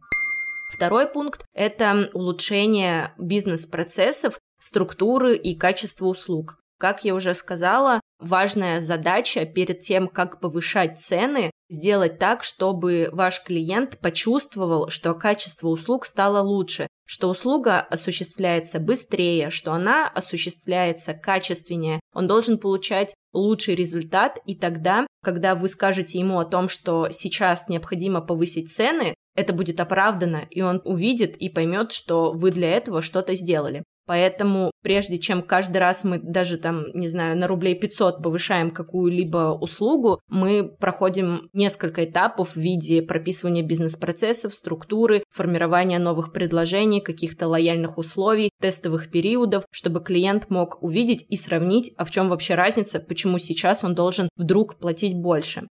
Второй 0.71 1.05
пункт– 1.11 1.43
это 1.53 2.09
улучшение 2.13 3.13
бизнес-процессов, 3.17 4.39
структуры 4.57 5.35
и 5.35 5.53
качества 5.53 6.05
услуг. 6.05 6.61
Как 6.79 7.03
я 7.03 7.13
уже 7.13 7.33
сказала, 7.33 7.99
важная 8.19 8.79
задача 8.79 9.45
перед 9.45 9.79
тем, 9.79 10.07
как 10.07 10.39
повышать 10.39 10.97
цены, 10.97 11.51
сделать 11.69 12.19
так, 12.19 12.45
чтобы 12.45 13.09
ваш 13.11 13.43
клиент 13.43 13.99
почувствовал, 13.99 14.89
что 14.89 15.13
качество 15.13 15.67
услуг 15.67 16.05
стало 16.05 16.41
лучше, 16.41 16.87
что 17.05 17.29
услуга 17.29 17.81
осуществляется 17.81 18.79
быстрее, 18.79 19.49
что 19.49 19.73
она 19.73 20.07
осуществляется 20.07 21.13
качественнее. 21.13 21.99
Он 22.13 22.27
должен 22.27 22.57
получать 22.57 23.13
лучший 23.33 23.75
результат, 23.75 24.39
и 24.45 24.55
тогда, 24.55 25.05
когда 25.21 25.55
вы 25.55 25.67
скажете 25.67 26.17
ему 26.17 26.39
о 26.39 26.45
том, 26.45 26.69
что 26.69 27.09
сейчас 27.11 27.67
необходимо 27.67 28.21
повысить 28.21 28.71
цены, 28.71 29.15
это 29.35 29.51
будет 29.51 29.81
оправдано, 29.81 30.47
и 30.49 30.61
он 30.61 30.81
увидит 30.85 31.35
и 31.35 31.49
поймет, 31.49 31.91
что 31.91 32.31
вы 32.31 32.51
для 32.51 32.71
этого 32.71 33.01
что-то 33.01 33.35
сделали. 33.35 33.83
Поэтому 34.09 34.71
прежде 34.81 35.19
чем 35.19 35.43
каждый 35.43 35.77
раз 35.77 36.03
мы 36.03 36.17
даже 36.17 36.57
там, 36.57 36.87
не 36.95 37.07
знаю, 37.07 37.37
на 37.37 37.45
рублей 37.45 37.75
500 37.75 38.23
повышаем 38.23 38.71
какую-либо 38.71 39.55
услугу, 39.61 40.19
мы 40.27 40.67
проходим 40.67 41.47
несколько 41.53 42.05
этапов 42.05 42.55
в 42.55 42.59
виде 42.59 43.03
прописывания 43.03 43.61
бизнес-процессов, 43.61 44.55
структуры, 44.55 45.23
формирования 45.29 45.99
новых 45.99 46.33
предложений, 46.33 47.01
каких-то 47.01 47.47
лояльных 47.47 47.99
условий, 47.99 48.49
тестовых 48.59 49.11
периодов, 49.11 49.65
чтобы 49.69 49.99
клиент 50.03 50.49
мог 50.49 50.81
увидеть 50.81 51.23
и 51.29 51.37
сравнить, 51.37 51.91
а 51.95 52.03
в 52.03 52.09
чем 52.09 52.29
вообще 52.29 52.55
разница, 52.55 52.99
почему 52.99 53.37
сейчас 53.37 53.83
он 53.83 53.93
должен 53.93 54.27
вдруг 54.35 54.79
платить 54.79 55.13
больше. 55.15 55.67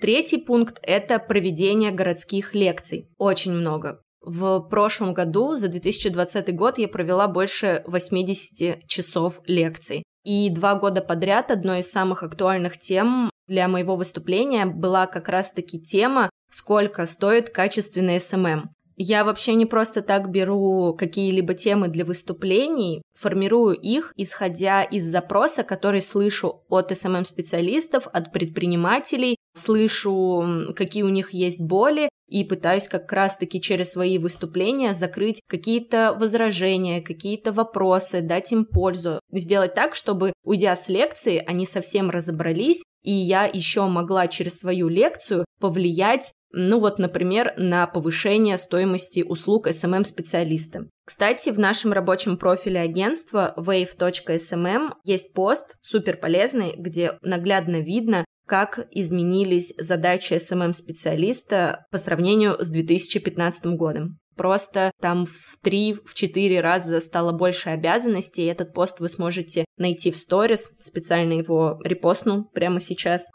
Третий 0.00 0.38
пункт– 0.38 0.80
это 0.82 1.20
проведение 1.20 1.92
городских 1.92 2.54
лекций. 2.56 3.08
Очень 3.18 3.52
много. 3.52 4.02
В 4.22 4.60
прошлом 4.60 5.14
году, 5.14 5.56
за 5.56 5.68
2020 5.68 6.54
год, 6.54 6.78
я 6.78 6.88
провела 6.88 7.26
больше 7.26 7.82
80 7.86 8.86
часов 8.86 9.40
лекций. 9.46 10.04
И 10.24 10.50
два 10.50 10.74
года 10.74 11.00
подряд 11.00 11.50
одной 11.50 11.80
из 11.80 11.90
самых 11.90 12.22
актуальных 12.22 12.78
тем 12.78 13.30
для 13.46 13.66
моего 13.68 13.96
выступления 13.96 14.66
была 14.66 15.06
как 15.06 15.28
раз-таки 15.28 15.80
тема 15.80 16.28
«Сколько 16.50 17.06
стоит 17.06 17.50
качественный 17.50 18.20
SMM?». 18.20 18.70
Я 19.02 19.24
вообще 19.24 19.54
не 19.54 19.64
просто 19.64 20.02
так 20.02 20.30
беру 20.30 20.94
какие-либо 20.94 21.54
темы 21.54 21.88
для 21.88 22.04
выступлений, 22.04 23.00
формирую 23.18 23.74
их, 23.74 24.12
исходя 24.18 24.82
из 24.82 25.06
запроса, 25.06 25.64
который 25.64 26.02
слышу 26.02 26.64
от 26.68 26.94
SMM-специалистов, 26.94 28.08
от 28.12 28.30
предпринимателей, 28.30 29.38
слышу, 29.56 30.74
какие 30.76 31.04
у 31.04 31.08
них 31.08 31.32
есть 31.32 31.62
боли, 31.62 32.10
и 32.28 32.44
пытаюсь 32.44 32.88
как 32.88 33.10
раз-таки 33.10 33.62
через 33.62 33.92
свои 33.92 34.18
выступления 34.18 34.92
закрыть 34.92 35.40
какие-то 35.48 36.14
возражения, 36.20 37.00
какие-то 37.00 37.52
вопросы, 37.52 38.20
дать 38.20 38.52
им 38.52 38.66
пользу, 38.66 39.18
сделать 39.32 39.72
так, 39.72 39.94
чтобы, 39.94 40.34
уйдя 40.44 40.76
с 40.76 40.90
лекции, 40.90 41.42
они 41.46 41.64
совсем 41.64 42.10
разобрались, 42.10 42.84
и 43.02 43.12
я 43.12 43.46
еще 43.46 43.86
могла 43.86 44.28
через 44.28 44.58
свою 44.58 44.88
лекцию 44.88 45.46
повлиять 45.58 46.34
ну 46.52 46.80
вот, 46.80 46.98
например, 46.98 47.52
на 47.56 47.86
повышение 47.86 48.58
стоимости 48.58 49.22
услуг 49.22 49.68
SMM-специалиста. 49.68 50.86
Кстати, 51.04 51.50
в 51.50 51.58
нашем 51.58 51.92
рабочем 51.92 52.36
профиле 52.36 52.80
агентства 52.80 53.54
wave.smm 53.56 54.90
есть 55.04 55.32
пост 55.32 55.76
супер 55.82 56.16
полезный, 56.16 56.74
где 56.76 57.18
наглядно 57.22 57.80
видно, 57.80 58.24
как 58.46 58.88
изменились 58.90 59.72
задачи 59.78 60.34
SMM-специалиста 60.34 61.86
по 61.90 61.98
сравнению 61.98 62.56
с 62.58 62.68
2015 62.68 63.66
годом. 63.76 64.18
Просто 64.36 64.90
там 65.00 65.26
в 65.26 65.58
3-4 65.64 66.60
раза 66.60 67.00
стало 67.00 67.32
больше 67.32 67.70
обязанностей. 67.70 68.46
Этот 68.46 68.72
пост 68.72 68.98
вы 68.98 69.08
сможете 69.08 69.64
найти 69.76 70.10
в 70.10 70.16
сторис. 70.16 70.72
Специально 70.80 71.34
его 71.34 71.78
репостну 71.84 72.44
прямо 72.54 72.80
сейчас. 72.80 73.26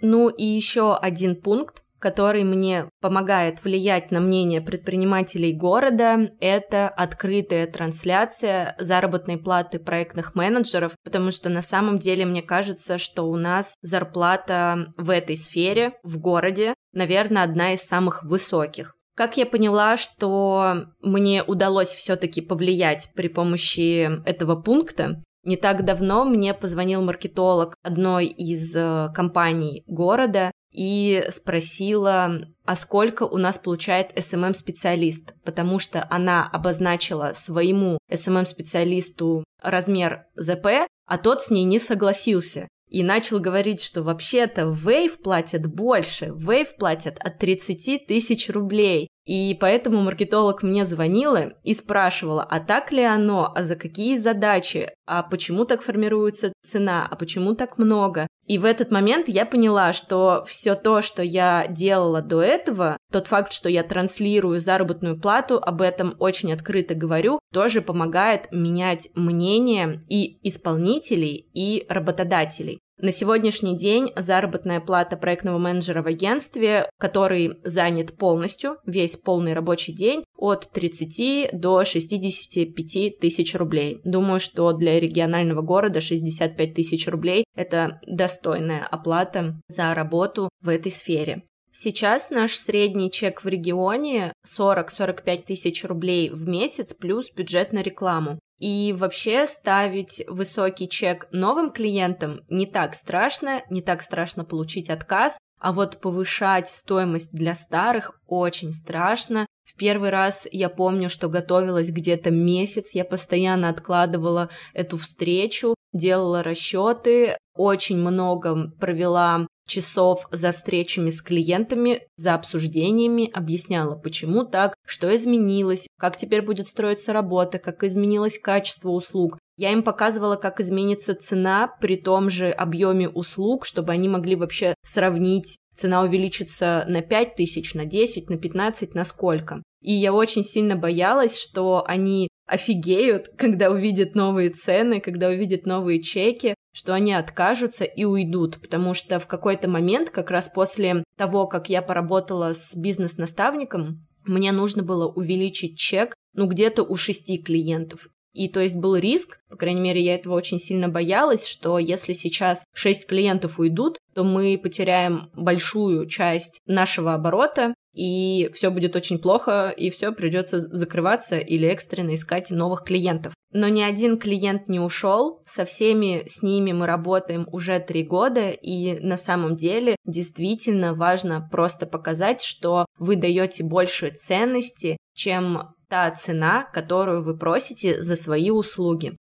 Ну 0.00 0.28
и 0.28 0.44
еще 0.44 0.94
один 0.94 1.40
пункт, 1.40 1.83
который 2.04 2.44
мне 2.44 2.90
помогает 3.00 3.64
влиять 3.64 4.10
на 4.10 4.20
мнение 4.20 4.60
предпринимателей 4.60 5.54
города, 5.54 6.28
это 6.38 6.86
открытая 6.86 7.66
трансляция 7.66 8.76
заработной 8.78 9.38
платы 9.38 9.78
проектных 9.78 10.34
менеджеров, 10.34 10.92
потому 11.02 11.30
что 11.30 11.48
на 11.48 11.62
самом 11.62 11.98
деле 11.98 12.26
мне 12.26 12.42
кажется, 12.42 12.98
что 12.98 13.22
у 13.22 13.36
нас 13.36 13.76
зарплата 13.80 14.92
в 14.98 15.08
этой 15.08 15.34
сфере, 15.34 15.94
в 16.02 16.18
городе, 16.18 16.74
наверное, 16.92 17.42
одна 17.42 17.72
из 17.72 17.80
самых 17.80 18.22
высоких. 18.22 18.94
Как 19.16 19.38
я 19.38 19.46
поняла, 19.46 19.96
что 19.96 20.88
мне 21.00 21.42
удалось 21.42 21.94
все-таки 21.94 22.42
повлиять 22.42 23.08
при 23.14 23.28
помощи 23.28 24.10
этого 24.28 24.60
пункта, 24.60 25.22
не 25.44 25.56
так 25.56 25.84
давно 25.84 26.24
мне 26.24 26.52
позвонил 26.52 27.02
маркетолог 27.02 27.76
одной 27.82 28.26
из 28.26 28.74
э, 28.74 29.08
компаний 29.14 29.84
города 29.86 30.50
и 30.74 31.24
спросила, 31.30 32.40
а 32.64 32.76
сколько 32.76 33.22
у 33.22 33.38
нас 33.38 33.58
получает 33.58 34.12
SMM-специалист, 34.18 35.32
потому 35.44 35.78
что 35.78 36.06
она 36.10 36.48
обозначила 36.52 37.32
своему 37.34 37.98
SMM-специалисту 38.10 39.44
размер 39.62 40.26
ЗП, 40.34 40.88
а 41.06 41.18
тот 41.18 41.42
с 41.42 41.50
ней 41.50 41.64
не 41.64 41.78
согласился 41.78 42.68
и 42.88 43.02
начал 43.02 43.40
говорить, 43.40 43.80
что 43.82 44.02
вообще-то 44.02 44.62
Wave 44.62 45.20
платят 45.22 45.66
больше, 45.66 46.26
Wave 46.26 46.76
платят 46.78 47.18
от 47.18 47.38
30 47.38 48.06
тысяч 48.06 48.48
рублей. 48.48 49.08
И 49.26 49.56
поэтому 49.58 50.02
маркетолог 50.02 50.62
мне 50.62 50.84
звонила 50.84 51.54
и 51.62 51.72
спрашивала, 51.72 52.42
а 52.42 52.60
так 52.60 52.92
ли 52.92 53.02
оно, 53.02 53.52
а 53.54 53.62
за 53.62 53.74
какие 53.74 54.18
задачи, 54.18 54.90
а 55.06 55.22
почему 55.22 55.64
так 55.64 55.82
формируется 55.82 56.52
цена, 56.62 57.08
а 57.10 57.16
почему 57.16 57.54
так 57.54 57.78
много. 57.78 58.26
И 58.46 58.58
в 58.58 58.66
этот 58.66 58.90
момент 58.90 59.28
я 59.28 59.46
поняла, 59.46 59.94
что 59.94 60.44
все 60.46 60.74
то, 60.74 61.00
что 61.00 61.22
я 61.22 61.66
делала 61.68 62.20
до 62.20 62.42
этого, 62.42 62.98
тот 63.10 63.26
факт, 63.26 63.52
что 63.52 63.70
я 63.70 63.82
транслирую 63.82 64.60
заработную 64.60 65.18
плату, 65.18 65.58
об 65.58 65.80
этом 65.80 66.14
очень 66.18 66.52
открыто 66.52 66.94
говорю, 66.94 67.38
тоже 67.52 67.80
помогает 67.80 68.48
менять 68.52 69.08
мнение 69.14 70.02
и 70.10 70.38
исполнителей, 70.46 71.48
и 71.54 71.86
работодателей. 71.88 72.80
На 73.00 73.10
сегодняшний 73.10 73.76
день 73.76 74.12
заработная 74.14 74.80
плата 74.80 75.16
проектного 75.16 75.58
менеджера 75.58 76.00
в 76.00 76.06
агентстве, 76.06 76.88
который 76.96 77.58
занят 77.64 78.16
полностью, 78.16 78.76
весь 78.86 79.16
полный 79.16 79.52
рабочий 79.52 79.92
день, 79.92 80.24
от 80.36 80.70
30 80.70 81.50
до 81.52 81.84
65 81.84 83.18
тысяч 83.18 83.54
рублей. 83.56 84.00
Думаю, 84.04 84.38
что 84.38 84.72
для 84.72 85.00
регионального 85.00 85.60
города 85.60 86.00
65 86.00 86.74
тысяч 86.74 87.08
рублей– 87.08 87.44
это 87.56 88.00
достойная 88.06 88.86
оплата 88.86 89.60
за 89.66 89.92
работу 89.92 90.48
в 90.60 90.68
этой 90.68 90.92
сфере. 90.92 91.42
Сейчас 91.76 92.30
наш 92.30 92.54
средний 92.54 93.10
чек 93.10 93.42
в 93.42 93.48
регионе 93.48 94.32
40-45 94.46 95.42
тысяч 95.42 95.84
рублей 95.84 96.30
в 96.30 96.46
месяц 96.46 96.94
плюс 96.94 97.32
бюджет 97.32 97.72
на 97.72 97.82
рекламу. 97.82 98.38
И 98.58 98.92
вообще 98.92 99.46
ставить 99.46 100.24
высокий 100.28 100.88
чек 100.88 101.26
новым 101.32 101.70
клиентам 101.72 102.40
не 102.48 102.66
так 102.66 102.94
страшно, 102.94 103.62
не 103.68 103.82
так 103.82 104.00
страшно 104.00 104.44
получить 104.44 104.90
отказ, 104.90 105.38
а 105.58 105.72
вот 105.72 106.00
повышать 106.00 106.68
стоимость 106.68 107.34
для 107.34 107.54
старых 107.54 108.20
очень 108.26 108.72
страшно. 108.72 109.46
В 109.64 109.76
первый 109.76 110.10
раз 110.10 110.46
я 110.52 110.68
помню, 110.68 111.08
что 111.08 111.28
готовилась 111.28 111.90
где-то 111.90 112.30
месяц, 112.30 112.94
я 112.94 113.04
постоянно 113.04 113.70
откладывала 113.70 114.50
эту 114.72 114.96
встречу, 114.98 115.74
делала 115.92 116.42
расчеты, 116.42 117.36
очень 117.56 117.98
много 117.98 118.70
провела 118.78 119.46
часов 119.66 120.26
за 120.30 120.52
встречами 120.52 121.10
с 121.10 121.22
клиентами, 121.22 122.02
за 122.16 122.34
обсуждениями, 122.34 123.30
объясняла, 123.32 123.94
почему 123.94 124.44
так, 124.44 124.74
что 124.86 125.14
изменилось, 125.14 125.88
как 125.98 126.16
теперь 126.16 126.42
будет 126.42 126.66
строиться 126.66 127.12
работа, 127.12 127.58
как 127.58 127.84
изменилось 127.84 128.38
качество 128.38 128.90
услуг. 128.90 129.38
Я 129.56 129.70
им 129.70 129.82
показывала, 129.82 130.36
как 130.36 130.60
изменится 130.60 131.14
цена 131.14 131.70
при 131.80 131.96
том 131.96 132.28
же 132.28 132.50
объеме 132.50 133.08
услуг, 133.08 133.66
чтобы 133.66 133.92
они 133.92 134.08
могли 134.08 134.34
вообще 134.34 134.74
сравнить, 134.84 135.58
цена 135.74 136.02
увеличится 136.02 136.84
на 136.88 137.02
5 137.02 137.36
тысяч, 137.36 137.74
на 137.74 137.84
10, 137.84 138.30
на 138.30 138.36
15, 138.36 138.94
на 138.94 139.04
сколько. 139.04 139.62
И 139.80 139.92
я 139.92 140.12
очень 140.12 140.42
сильно 140.42 140.76
боялась, 140.76 141.38
что 141.38 141.84
они 141.86 142.28
офигеют, 142.46 143.28
когда 143.36 143.70
увидят 143.70 144.14
новые 144.14 144.50
цены, 144.50 145.00
когда 145.00 145.28
увидят 145.28 145.66
новые 145.66 146.02
чеки, 146.02 146.54
что 146.74 146.92
они 146.92 147.14
откажутся 147.14 147.84
и 147.84 148.04
уйдут, 148.04 148.60
потому 148.60 148.92
что 148.92 149.20
в 149.20 149.26
какой-то 149.26 149.68
момент, 149.68 150.10
как 150.10 150.30
раз 150.30 150.48
после 150.48 151.04
того, 151.16 151.46
как 151.46 151.70
я 151.70 151.80
поработала 151.80 152.52
с 152.52 152.74
бизнес-наставником, 152.74 154.04
мне 154.24 154.52
нужно 154.52 154.82
было 154.82 155.06
увеличить 155.06 155.78
чек, 155.78 156.14
ну, 156.34 156.46
где-то 156.46 156.82
у 156.82 156.96
шести 156.96 157.38
клиентов. 157.38 158.08
И 158.32 158.48
то 158.48 158.60
есть 158.60 158.74
был 158.74 158.96
риск, 158.96 159.38
по 159.48 159.56
крайней 159.56 159.80
мере, 159.80 160.02
я 160.02 160.16
этого 160.16 160.34
очень 160.34 160.58
сильно 160.58 160.88
боялась, 160.88 161.46
что 161.46 161.78
если 161.78 162.12
сейчас 162.12 162.64
шесть 162.74 163.06
клиентов 163.06 163.60
уйдут, 163.60 163.98
то 164.14 164.24
мы 164.24 164.58
потеряем 164.62 165.30
большую 165.34 166.06
часть 166.06 166.60
нашего 166.66 167.14
оборота, 167.14 167.74
и 167.94 168.50
все 168.52 168.70
будет 168.70 168.96
очень 168.96 169.18
плохо, 169.18 169.68
и 169.68 169.90
все 169.90 170.12
придется 170.12 170.60
закрываться 170.60 171.38
или 171.38 171.68
экстренно 171.68 172.14
искать 172.14 172.50
новых 172.50 172.84
клиентов. 172.84 173.34
Но 173.52 173.68
ни 173.68 173.82
один 173.82 174.18
клиент 174.18 174.68
не 174.68 174.80
ушел, 174.80 175.42
со 175.46 175.64
всеми 175.64 176.24
с 176.26 176.42
ними 176.42 176.72
мы 176.72 176.86
работаем 176.86 177.46
уже 177.52 177.78
три 177.78 178.02
года, 178.02 178.50
и 178.50 178.98
на 178.98 179.16
самом 179.16 179.54
деле 179.54 179.94
действительно 180.04 180.92
важно 180.94 181.48
просто 181.52 181.86
показать, 181.86 182.42
что 182.42 182.86
вы 182.98 183.14
даете 183.14 183.62
больше 183.62 184.10
ценности, 184.10 184.96
чем 185.14 185.74
та 185.88 186.10
цена, 186.10 186.68
которую 186.72 187.22
вы 187.22 187.38
просите 187.38 188.02
за 188.02 188.16
свои 188.16 188.50
услуги. 188.50 189.16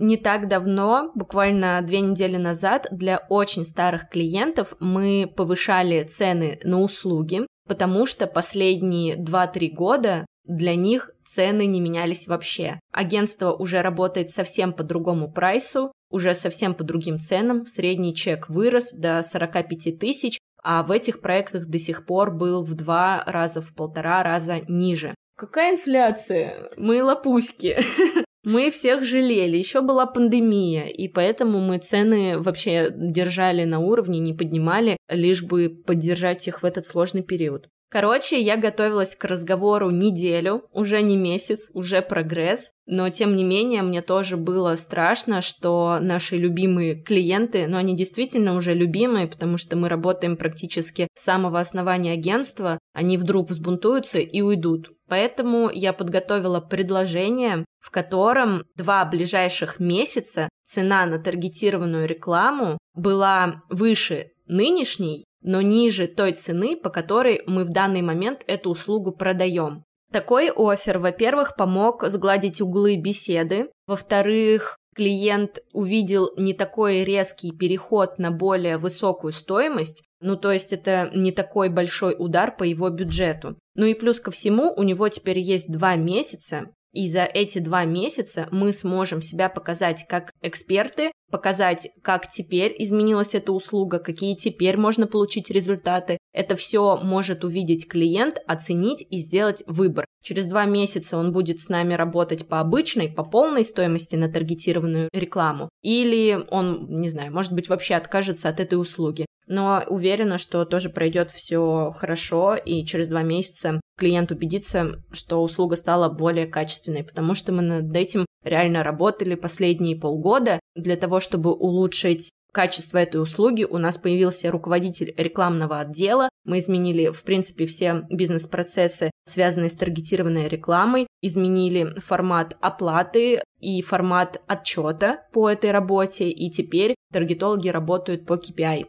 Не 0.00 0.16
так 0.16 0.48
давно, 0.48 1.12
буквально 1.14 1.82
две 1.82 2.00
недели 2.00 2.38
назад, 2.38 2.86
для 2.90 3.18
очень 3.28 3.66
старых 3.66 4.08
клиентов 4.08 4.74
мы 4.80 5.30
повышали 5.36 6.02
цены 6.04 6.58
на 6.64 6.80
услуги, 6.80 7.46
потому 7.68 8.06
что 8.06 8.26
последние 8.26 9.18
2-3 9.18 9.68
года 9.68 10.24
для 10.44 10.74
них 10.74 11.10
цены 11.26 11.66
не 11.66 11.82
менялись 11.82 12.26
вообще. 12.26 12.80
Агентство 12.92 13.52
уже 13.52 13.82
работает 13.82 14.30
совсем 14.30 14.72
по 14.72 14.82
другому 14.84 15.30
прайсу, 15.30 15.92
уже 16.10 16.34
совсем 16.34 16.74
по 16.74 16.82
другим 16.82 17.18
ценам. 17.18 17.66
Средний 17.66 18.14
чек 18.14 18.48
вырос 18.48 18.92
до 18.92 19.22
45 19.22 19.98
тысяч, 19.98 20.38
а 20.62 20.82
в 20.82 20.92
этих 20.92 21.20
проектах 21.20 21.66
до 21.66 21.78
сих 21.78 22.06
пор 22.06 22.34
был 22.34 22.62
в 22.62 22.72
два 22.72 23.22
раза, 23.26 23.60
в 23.60 23.74
полтора 23.74 24.22
раза 24.22 24.62
ниже. 24.66 25.14
Какая 25.36 25.72
инфляция? 25.72 26.70
Мы 26.78 27.04
лопуськи. 27.04 27.76
Мы 28.42 28.70
всех 28.70 29.04
жалели, 29.04 29.58
еще 29.58 29.82
была 29.82 30.06
пандемия, 30.06 30.86
и 30.86 31.08
поэтому 31.08 31.60
мы 31.60 31.76
цены 31.78 32.38
вообще 32.38 32.90
держали 32.90 33.64
на 33.64 33.80
уровне, 33.80 34.18
не 34.18 34.32
поднимали, 34.32 34.96
лишь 35.08 35.42
бы 35.42 35.68
поддержать 35.68 36.48
их 36.48 36.62
в 36.62 36.64
этот 36.64 36.86
сложный 36.86 37.22
период. 37.22 37.68
Короче, 37.90 38.40
я 38.40 38.56
готовилась 38.56 39.16
к 39.16 39.24
разговору 39.24 39.90
неделю, 39.90 40.62
уже 40.72 41.02
не 41.02 41.16
месяц, 41.16 41.72
уже 41.74 42.02
прогресс, 42.02 42.70
но 42.86 43.10
тем 43.10 43.34
не 43.34 43.42
менее 43.42 43.82
мне 43.82 44.00
тоже 44.00 44.36
было 44.36 44.76
страшно, 44.76 45.40
что 45.40 45.98
наши 46.00 46.36
любимые 46.36 46.94
клиенты, 47.02 47.66
ну 47.66 47.76
они 47.76 47.96
действительно 47.96 48.54
уже 48.54 48.74
любимые, 48.74 49.26
потому 49.26 49.58
что 49.58 49.76
мы 49.76 49.88
работаем 49.88 50.36
практически 50.36 51.08
с 51.16 51.24
самого 51.24 51.58
основания 51.58 52.12
агентства, 52.12 52.78
они 52.92 53.18
вдруг 53.18 53.50
взбунтуются 53.50 54.20
и 54.20 54.40
уйдут. 54.40 54.92
Поэтому 55.08 55.68
я 55.68 55.92
подготовила 55.92 56.60
предложение, 56.60 57.64
в 57.80 57.90
котором 57.90 58.66
два 58.76 59.04
ближайших 59.04 59.80
месяца 59.80 60.48
цена 60.62 61.06
на 61.06 61.18
таргетированную 61.18 62.06
рекламу 62.06 62.78
была 62.94 63.64
выше 63.68 64.30
нынешней 64.46 65.24
но 65.42 65.62
ниже 65.62 66.06
той 66.06 66.32
цены, 66.32 66.76
по 66.76 66.90
которой 66.90 67.42
мы 67.46 67.64
в 67.64 67.70
данный 67.70 68.02
момент 68.02 68.42
эту 68.46 68.70
услугу 68.70 69.12
продаем. 69.12 69.84
Такой 70.12 70.50
офер, 70.50 70.98
во-первых, 70.98 71.54
помог 71.56 72.04
сгладить 72.08 72.60
углы 72.60 72.96
беседы, 72.96 73.70
во-вторых, 73.86 74.76
клиент 74.94 75.60
увидел 75.72 76.30
не 76.36 76.52
такой 76.52 77.04
резкий 77.04 77.52
переход 77.52 78.18
на 78.18 78.30
более 78.32 78.76
высокую 78.76 79.32
стоимость, 79.32 80.02
ну 80.20 80.36
то 80.36 80.50
есть 80.50 80.72
это 80.72 81.10
не 81.14 81.32
такой 81.32 81.68
большой 81.68 82.16
удар 82.18 82.54
по 82.56 82.64
его 82.64 82.90
бюджету. 82.90 83.56
Ну 83.74 83.86
и 83.86 83.94
плюс 83.94 84.20
ко 84.20 84.30
всему 84.30 84.74
у 84.76 84.82
него 84.82 85.08
теперь 85.08 85.38
есть 85.38 85.70
два 85.70 85.94
месяца, 85.94 86.70
И 86.92 87.08
за 87.08 87.24
эти 87.24 87.58
два 87.58 87.84
месяца 87.84 88.48
мы 88.50 88.72
сможем 88.72 89.22
себя 89.22 89.48
показать 89.48 90.06
как 90.08 90.32
эксперты, 90.42 91.12
показать, 91.30 91.88
как 92.02 92.28
теперь 92.28 92.74
изменилась 92.78 93.34
эта 93.34 93.52
услуга, 93.52 93.98
какие 93.98 94.34
теперь 94.34 94.76
можно 94.76 95.06
получить 95.06 95.50
результаты. 95.50 96.18
Это 96.32 96.56
все 96.56 96.96
может 96.96 97.44
увидеть 97.44 97.88
клиент, 97.88 98.38
оценить 98.46 99.06
и 99.08 99.18
сделать 99.18 99.62
выбор. 99.66 100.04
Через 100.22 100.46
два 100.46 100.64
месяца 100.66 101.16
он 101.16 101.32
будет 101.32 101.60
с 101.60 101.68
нами 101.68 101.94
работать 101.94 102.48
по 102.48 102.60
обычной, 102.60 103.08
по 103.08 103.24
полной 103.24 103.64
стоимости 103.64 104.16
на 104.16 104.30
таргетированную 104.30 105.08
рекламу. 105.12 105.68
Или 105.82 106.44
он, 106.50 107.00
не 107.00 107.08
знаю, 107.08 107.32
может 107.32 107.52
быть, 107.52 107.68
вообще 107.68 107.94
откажется 107.94 108.48
от 108.48 108.60
этой 108.60 108.74
услуги. 108.74 109.26
Но 109.46 109.82
уверена, 109.88 110.38
что 110.38 110.64
тоже 110.64 110.90
пройдет 110.90 111.30
все 111.30 111.90
хорошо, 111.92 112.54
и 112.54 112.84
через 112.84 113.08
два 113.08 113.22
месяца 113.22 113.80
клиент 114.00 114.32
убедится, 114.32 115.02
что 115.12 115.42
услуга 115.42 115.76
стала 115.76 116.08
более 116.08 116.46
качественной, 116.46 117.04
потому 117.04 117.34
что 117.34 117.52
мы 117.52 117.62
над 117.62 117.94
этим 117.94 118.26
реально 118.42 118.82
работали 118.82 119.34
последние 119.34 119.96
полгода 119.96 120.58
для 120.74 120.96
того, 120.96 121.20
чтобы 121.20 121.52
улучшить 121.52 122.30
качество 122.52 122.98
этой 122.98 123.22
услуги. 123.22 123.64
У 123.64 123.78
нас 123.78 123.98
появился 123.98 124.50
руководитель 124.50 125.14
рекламного 125.16 125.80
отдела. 125.80 126.28
Мы 126.44 126.58
изменили, 126.58 127.10
в 127.10 127.22
принципе, 127.22 127.66
все 127.66 128.06
бизнес-процессы, 128.10 129.10
связанные 129.28 129.68
с 129.68 129.74
таргетированной 129.74 130.48
рекламой, 130.48 131.06
изменили 131.22 131.94
формат 132.00 132.56
оплаты 132.60 133.42
и 133.60 133.82
формат 133.82 134.40
отчета 134.48 135.26
по 135.32 135.48
этой 135.48 135.70
работе, 135.70 136.30
и 136.30 136.50
теперь 136.50 136.94
таргетологи 137.12 137.68
работают 137.68 138.26
по 138.26 138.34
KPI. 138.34 138.86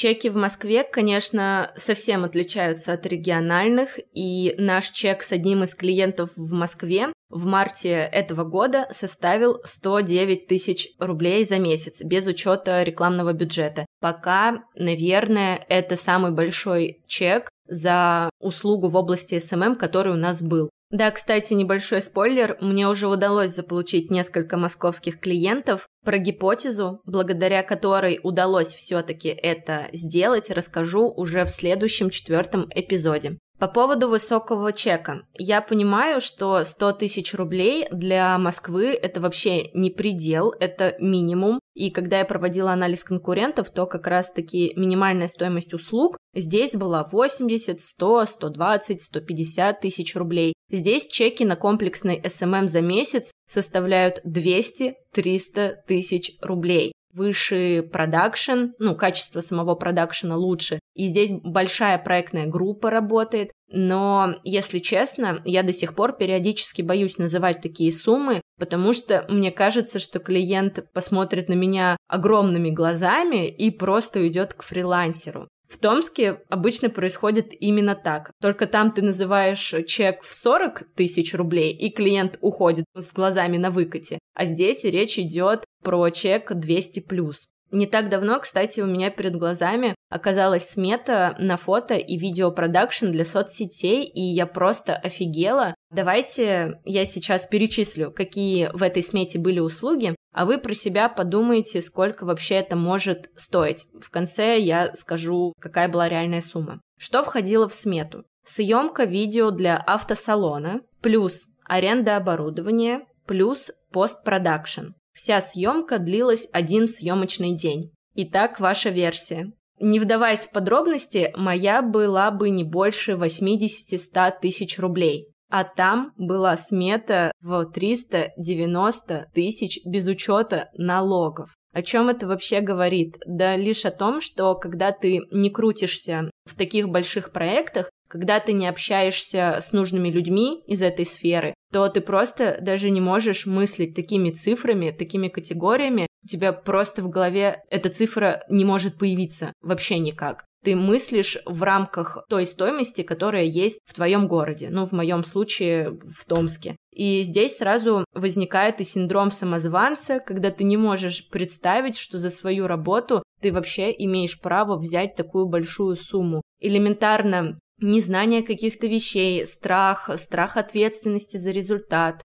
Чеки 0.00 0.30
в 0.30 0.36
Москве, 0.36 0.82
конечно, 0.82 1.74
совсем 1.76 2.24
отличаются 2.24 2.94
от 2.94 3.04
региональных, 3.04 3.98
и 4.14 4.54
наш 4.56 4.88
чек 4.88 5.22
с 5.22 5.30
одним 5.30 5.64
из 5.64 5.74
клиентов 5.74 6.30
в 6.36 6.54
Москве 6.54 7.12
в 7.28 7.44
марте 7.44 7.90
этого 7.90 8.44
года 8.44 8.88
составил 8.92 9.60
109 9.62 10.46
тысяч 10.46 10.88
рублей 10.98 11.44
за 11.44 11.58
месяц, 11.58 12.00
без 12.02 12.26
учета 12.26 12.82
рекламного 12.82 13.34
бюджета. 13.34 13.84
Пока, 14.00 14.64
наверное, 14.74 15.62
это 15.68 15.96
самый 15.96 16.30
большой 16.30 17.02
чек 17.06 17.50
за 17.66 18.30
услугу 18.40 18.88
в 18.88 18.96
области 18.96 19.34
SMM, 19.34 19.76
который 19.76 20.14
у 20.14 20.16
нас 20.16 20.40
был. 20.40 20.70
Да, 20.90 21.12
кстати, 21.12 21.54
небольшой 21.54 22.02
спойлер. 22.02 22.56
Мне 22.60 22.88
уже 22.88 23.06
удалось 23.06 23.52
заполучить 23.52 24.10
несколько 24.10 24.56
московских 24.56 25.20
клиентов. 25.20 25.88
Про 26.04 26.18
гипотезу, 26.18 27.00
благодаря 27.04 27.62
которой 27.62 28.18
удалось 28.24 28.74
все-таки 28.74 29.28
это 29.28 29.88
сделать, 29.92 30.50
расскажу 30.50 31.08
уже 31.08 31.44
в 31.44 31.50
следующем 31.50 32.10
четвертом 32.10 32.68
эпизоде. 32.74 33.38
По 33.60 33.68
поводу 33.68 34.08
высокого 34.08 34.72
чека. 34.72 35.26
Я 35.34 35.60
понимаю, 35.60 36.22
что 36.22 36.64
100 36.64 36.92
тысяч 36.92 37.34
рублей 37.34 37.86
для 37.92 38.38
Москвы 38.38 38.94
это 38.94 39.20
вообще 39.20 39.70
не 39.74 39.90
предел, 39.90 40.54
это 40.58 40.96
минимум. 40.98 41.60
И 41.74 41.90
когда 41.90 42.20
я 42.20 42.24
проводила 42.24 42.72
анализ 42.72 43.04
конкурентов, 43.04 43.68
то 43.68 43.84
как 43.84 44.06
раз-таки 44.06 44.72
минимальная 44.76 45.28
стоимость 45.28 45.74
услуг 45.74 46.16
здесь 46.34 46.74
была 46.74 47.04
80, 47.04 47.82
100, 47.82 48.24
120, 48.24 49.02
150 49.02 49.80
тысяч 49.80 50.16
рублей. 50.16 50.54
Здесь 50.70 51.06
чеки 51.06 51.44
на 51.44 51.56
комплексный 51.56 52.18
SMM 52.18 52.66
за 52.66 52.80
месяц 52.80 53.30
составляют 53.46 54.22
200-300 54.24 55.74
тысяч 55.86 56.38
рублей 56.40 56.94
выше 57.12 57.82
продакшн, 57.82 58.72
ну, 58.78 58.94
качество 58.94 59.40
самого 59.40 59.74
продакшена 59.74 60.36
лучше. 60.36 60.80
И 60.94 61.06
здесь 61.06 61.32
большая 61.32 61.98
проектная 61.98 62.46
группа 62.46 62.90
работает. 62.90 63.52
Но, 63.68 64.34
если 64.44 64.78
честно, 64.78 65.40
я 65.44 65.62
до 65.62 65.72
сих 65.72 65.94
пор 65.94 66.16
периодически 66.16 66.82
боюсь 66.82 67.18
называть 67.18 67.60
такие 67.60 67.92
суммы, 67.92 68.40
потому 68.58 68.92
что 68.92 69.24
мне 69.28 69.50
кажется, 69.50 69.98
что 69.98 70.18
клиент 70.18 70.84
посмотрит 70.92 71.48
на 71.48 71.54
меня 71.54 71.96
огромными 72.08 72.70
глазами 72.70 73.48
и 73.48 73.70
просто 73.70 74.20
уйдет 74.20 74.54
к 74.54 74.62
фрилансеру. 74.62 75.48
В 75.70 75.78
Томске 75.78 76.40
обычно 76.48 76.90
происходит 76.90 77.52
именно 77.52 77.94
так. 77.94 78.32
Только 78.40 78.66
там 78.66 78.90
ты 78.90 79.02
называешь 79.02 79.72
чек 79.86 80.24
в 80.24 80.34
40 80.34 80.82
тысяч 80.96 81.32
рублей, 81.32 81.72
и 81.72 81.90
клиент 81.90 82.38
уходит 82.40 82.86
с 82.96 83.12
глазами 83.12 83.56
на 83.56 83.70
выкате. 83.70 84.18
А 84.34 84.46
здесь 84.46 84.82
речь 84.82 85.16
идет 85.20 85.64
про 85.84 86.10
чек 86.10 86.52
200 86.52 87.00
плюс. 87.00 87.46
Не 87.70 87.86
так 87.86 88.08
давно, 88.08 88.40
кстати, 88.40 88.80
у 88.80 88.86
меня 88.86 89.10
перед 89.10 89.36
глазами 89.36 89.94
оказалась 90.08 90.68
смета 90.68 91.36
на 91.38 91.56
фото 91.56 91.94
и 91.94 92.16
видеопродакшн 92.16 93.06
для 93.06 93.24
соцсетей, 93.24 94.04
и 94.04 94.22
я 94.22 94.46
просто 94.46 94.94
офигела. 94.96 95.74
Давайте 95.90 96.80
я 96.84 97.04
сейчас 97.04 97.46
перечислю, 97.46 98.10
какие 98.10 98.70
в 98.72 98.82
этой 98.82 99.02
смете 99.02 99.38
были 99.38 99.60
услуги, 99.60 100.16
а 100.32 100.46
вы 100.46 100.58
про 100.58 100.74
себя 100.74 101.08
подумайте, 101.08 101.80
сколько 101.80 102.24
вообще 102.24 102.56
это 102.56 102.76
может 102.76 103.30
стоить. 103.36 103.86
В 104.00 104.10
конце 104.10 104.58
я 104.58 104.92
скажу, 104.94 105.52
какая 105.60 105.88
была 105.88 106.08
реальная 106.08 106.40
сумма. 106.40 106.80
Что 106.98 107.22
входило 107.22 107.68
в 107.68 107.74
смету? 107.74 108.24
Съемка 108.44 109.04
видео 109.04 109.50
для 109.50 109.76
автосалона, 109.76 110.80
плюс 111.00 111.46
аренда 111.64 112.16
оборудования, 112.16 113.02
плюс 113.26 113.70
постпродакшн. 113.92 114.88
Вся 115.22 115.42
съемка 115.42 115.98
длилась 115.98 116.48
один 116.50 116.86
съемочный 116.88 117.54
день. 117.54 117.92
Итак, 118.14 118.58
ваша 118.58 118.88
версия. 118.88 119.52
Не 119.78 120.00
вдаваясь 120.00 120.46
в 120.46 120.50
подробности, 120.50 121.30
моя 121.36 121.82
была 121.82 122.30
бы 122.30 122.48
не 122.48 122.64
больше 122.64 123.12
80-100 123.12 124.40
тысяч 124.40 124.78
рублей. 124.78 125.28
А 125.50 125.64
там 125.64 126.14
была 126.16 126.56
смета 126.56 127.32
в 127.42 127.66
390 127.66 129.26
тысяч 129.34 129.80
без 129.84 130.06
учета 130.06 130.70
налогов. 130.72 131.50
О 131.72 131.82
чем 131.82 132.08
это 132.08 132.26
вообще 132.26 132.60
говорит? 132.60 133.16
Да 133.26 133.56
лишь 133.56 133.84
о 133.84 133.90
том, 133.90 134.20
что 134.20 134.54
когда 134.54 134.92
ты 134.92 135.20
не 135.30 135.50
крутишься 135.50 136.30
в 136.44 136.56
таких 136.56 136.88
больших 136.88 137.32
проектах, 137.32 137.90
когда 138.08 138.40
ты 138.40 138.52
не 138.52 138.66
общаешься 138.66 139.58
с 139.60 139.72
нужными 139.72 140.08
людьми 140.08 140.64
из 140.66 140.82
этой 140.82 141.06
сферы, 141.06 141.54
то 141.72 141.88
ты 141.88 142.00
просто 142.00 142.58
даже 142.60 142.90
не 142.90 143.00
можешь 143.00 143.46
мыслить 143.46 143.94
такими 143.94 144.30
цифрами, 144.30 144.90
такими 144.90 145.28
категориями. 145.28 146.08
У 146.24 146.26
тебя 146.26 146.52
просто 146.52 147.02
в 147.02 147.08
голове 147.08 147.62
эта 147.70 147.88
цифра 147.88 148.42
не 148.48 148.64
может 148.64 148.98
появиться 148.98 149.52
вообще 149.62 150.00
никак. 150.00 150.44
Ты 150.62 150.76
мыслишь 150.76 151.38
в 151.46 151.62
рамках 151.62 152.24
той 152.28 152.46
стоимости, 152.46 153.02
которая 153.02 153.44
есть 153.44 153.80
в 153.86 153.94
твоем 153.94 154.28
городе, 154.28 154.68
ну, 154.70 154.84
в 154.84 154.92
моем 154.92 155.24
случае, 155.24 155.98
в 156.02 156.24
Томске. 156.26 156.76
И 156.92 157.22
здесь 157.22 157.56
сразу 157.56 158.04
возникает 158.12 158.80
и 158.80 158.84
синдром 158.84 159.30
самозванца, 159.30 160.20
когда 160.20 160.50
ты 160.50 160.64
не 160.64 160.76
можешь 160.76 161.28
представить, 161.30 161.96
что 161.96 162.18
за 162.18 162.30
свою 162.30 162.66
работу 162.66 163.22
ты 163.40 163.52
вообще 163.52 163.94
имеешь 163.96 164.38
право 164.40 164.76
взять 164.76 165.14
такую 165.14 165.46
большую 165.46 165.96
сумму. 165.96 166.42
Элементарно 166.60 167.58
незнание 167.80 168.42
каких-то 168.42 168.86
вещей, 168.86 169.46
страх, 169.46 170.10
страх 170.18 170.56
ответственности 170.56 171.36
за 171.36 171.50
результат. 171.50 172.22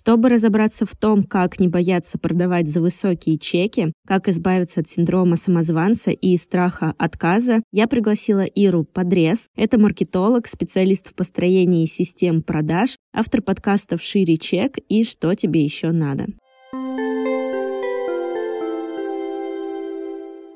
Чтобы 0.00 0.30
разобраться 0.30 0.86
в 0.86 0.96
том, 0.96 1.24
как 1.24 1.60
не 1.60 1.68
бояться 1.68 2.18
продавать 2.18 2.66
за 2.66 2.80
высокие 2.80 3.36
чеки, 3.36 3.92
как 4.06 4.28
избавиться 4.28 4.80
от 4.80 4.88
синдрома 4.88 5.36
самозванца 5.36 6.10
и 6.10 6.38
страха 6.38 6.94
отказа, 6.96 7.62
я 7.70 7.86
пригласила 7.86 8.40
Иру 8.40 8.84
Подрез. 8.84 9.48
Это 9.56 9.78
маркетолог, 9.78 10.46
специалист 10.46 11.08
в 11.08 11.14
построении 11.14 11.84
систем 11.84 12.40
продаж, 12.40 12.96
автор 13.12 13.42
подкастов 13.42 14.00
«Шире 14.00 14.38
чек» 14.38 14.78
и 14.88 15.04
«Что 15.04 15.34
тебе 15.34 15.62
еще 15.62 15.90
надо». 15.90 16.28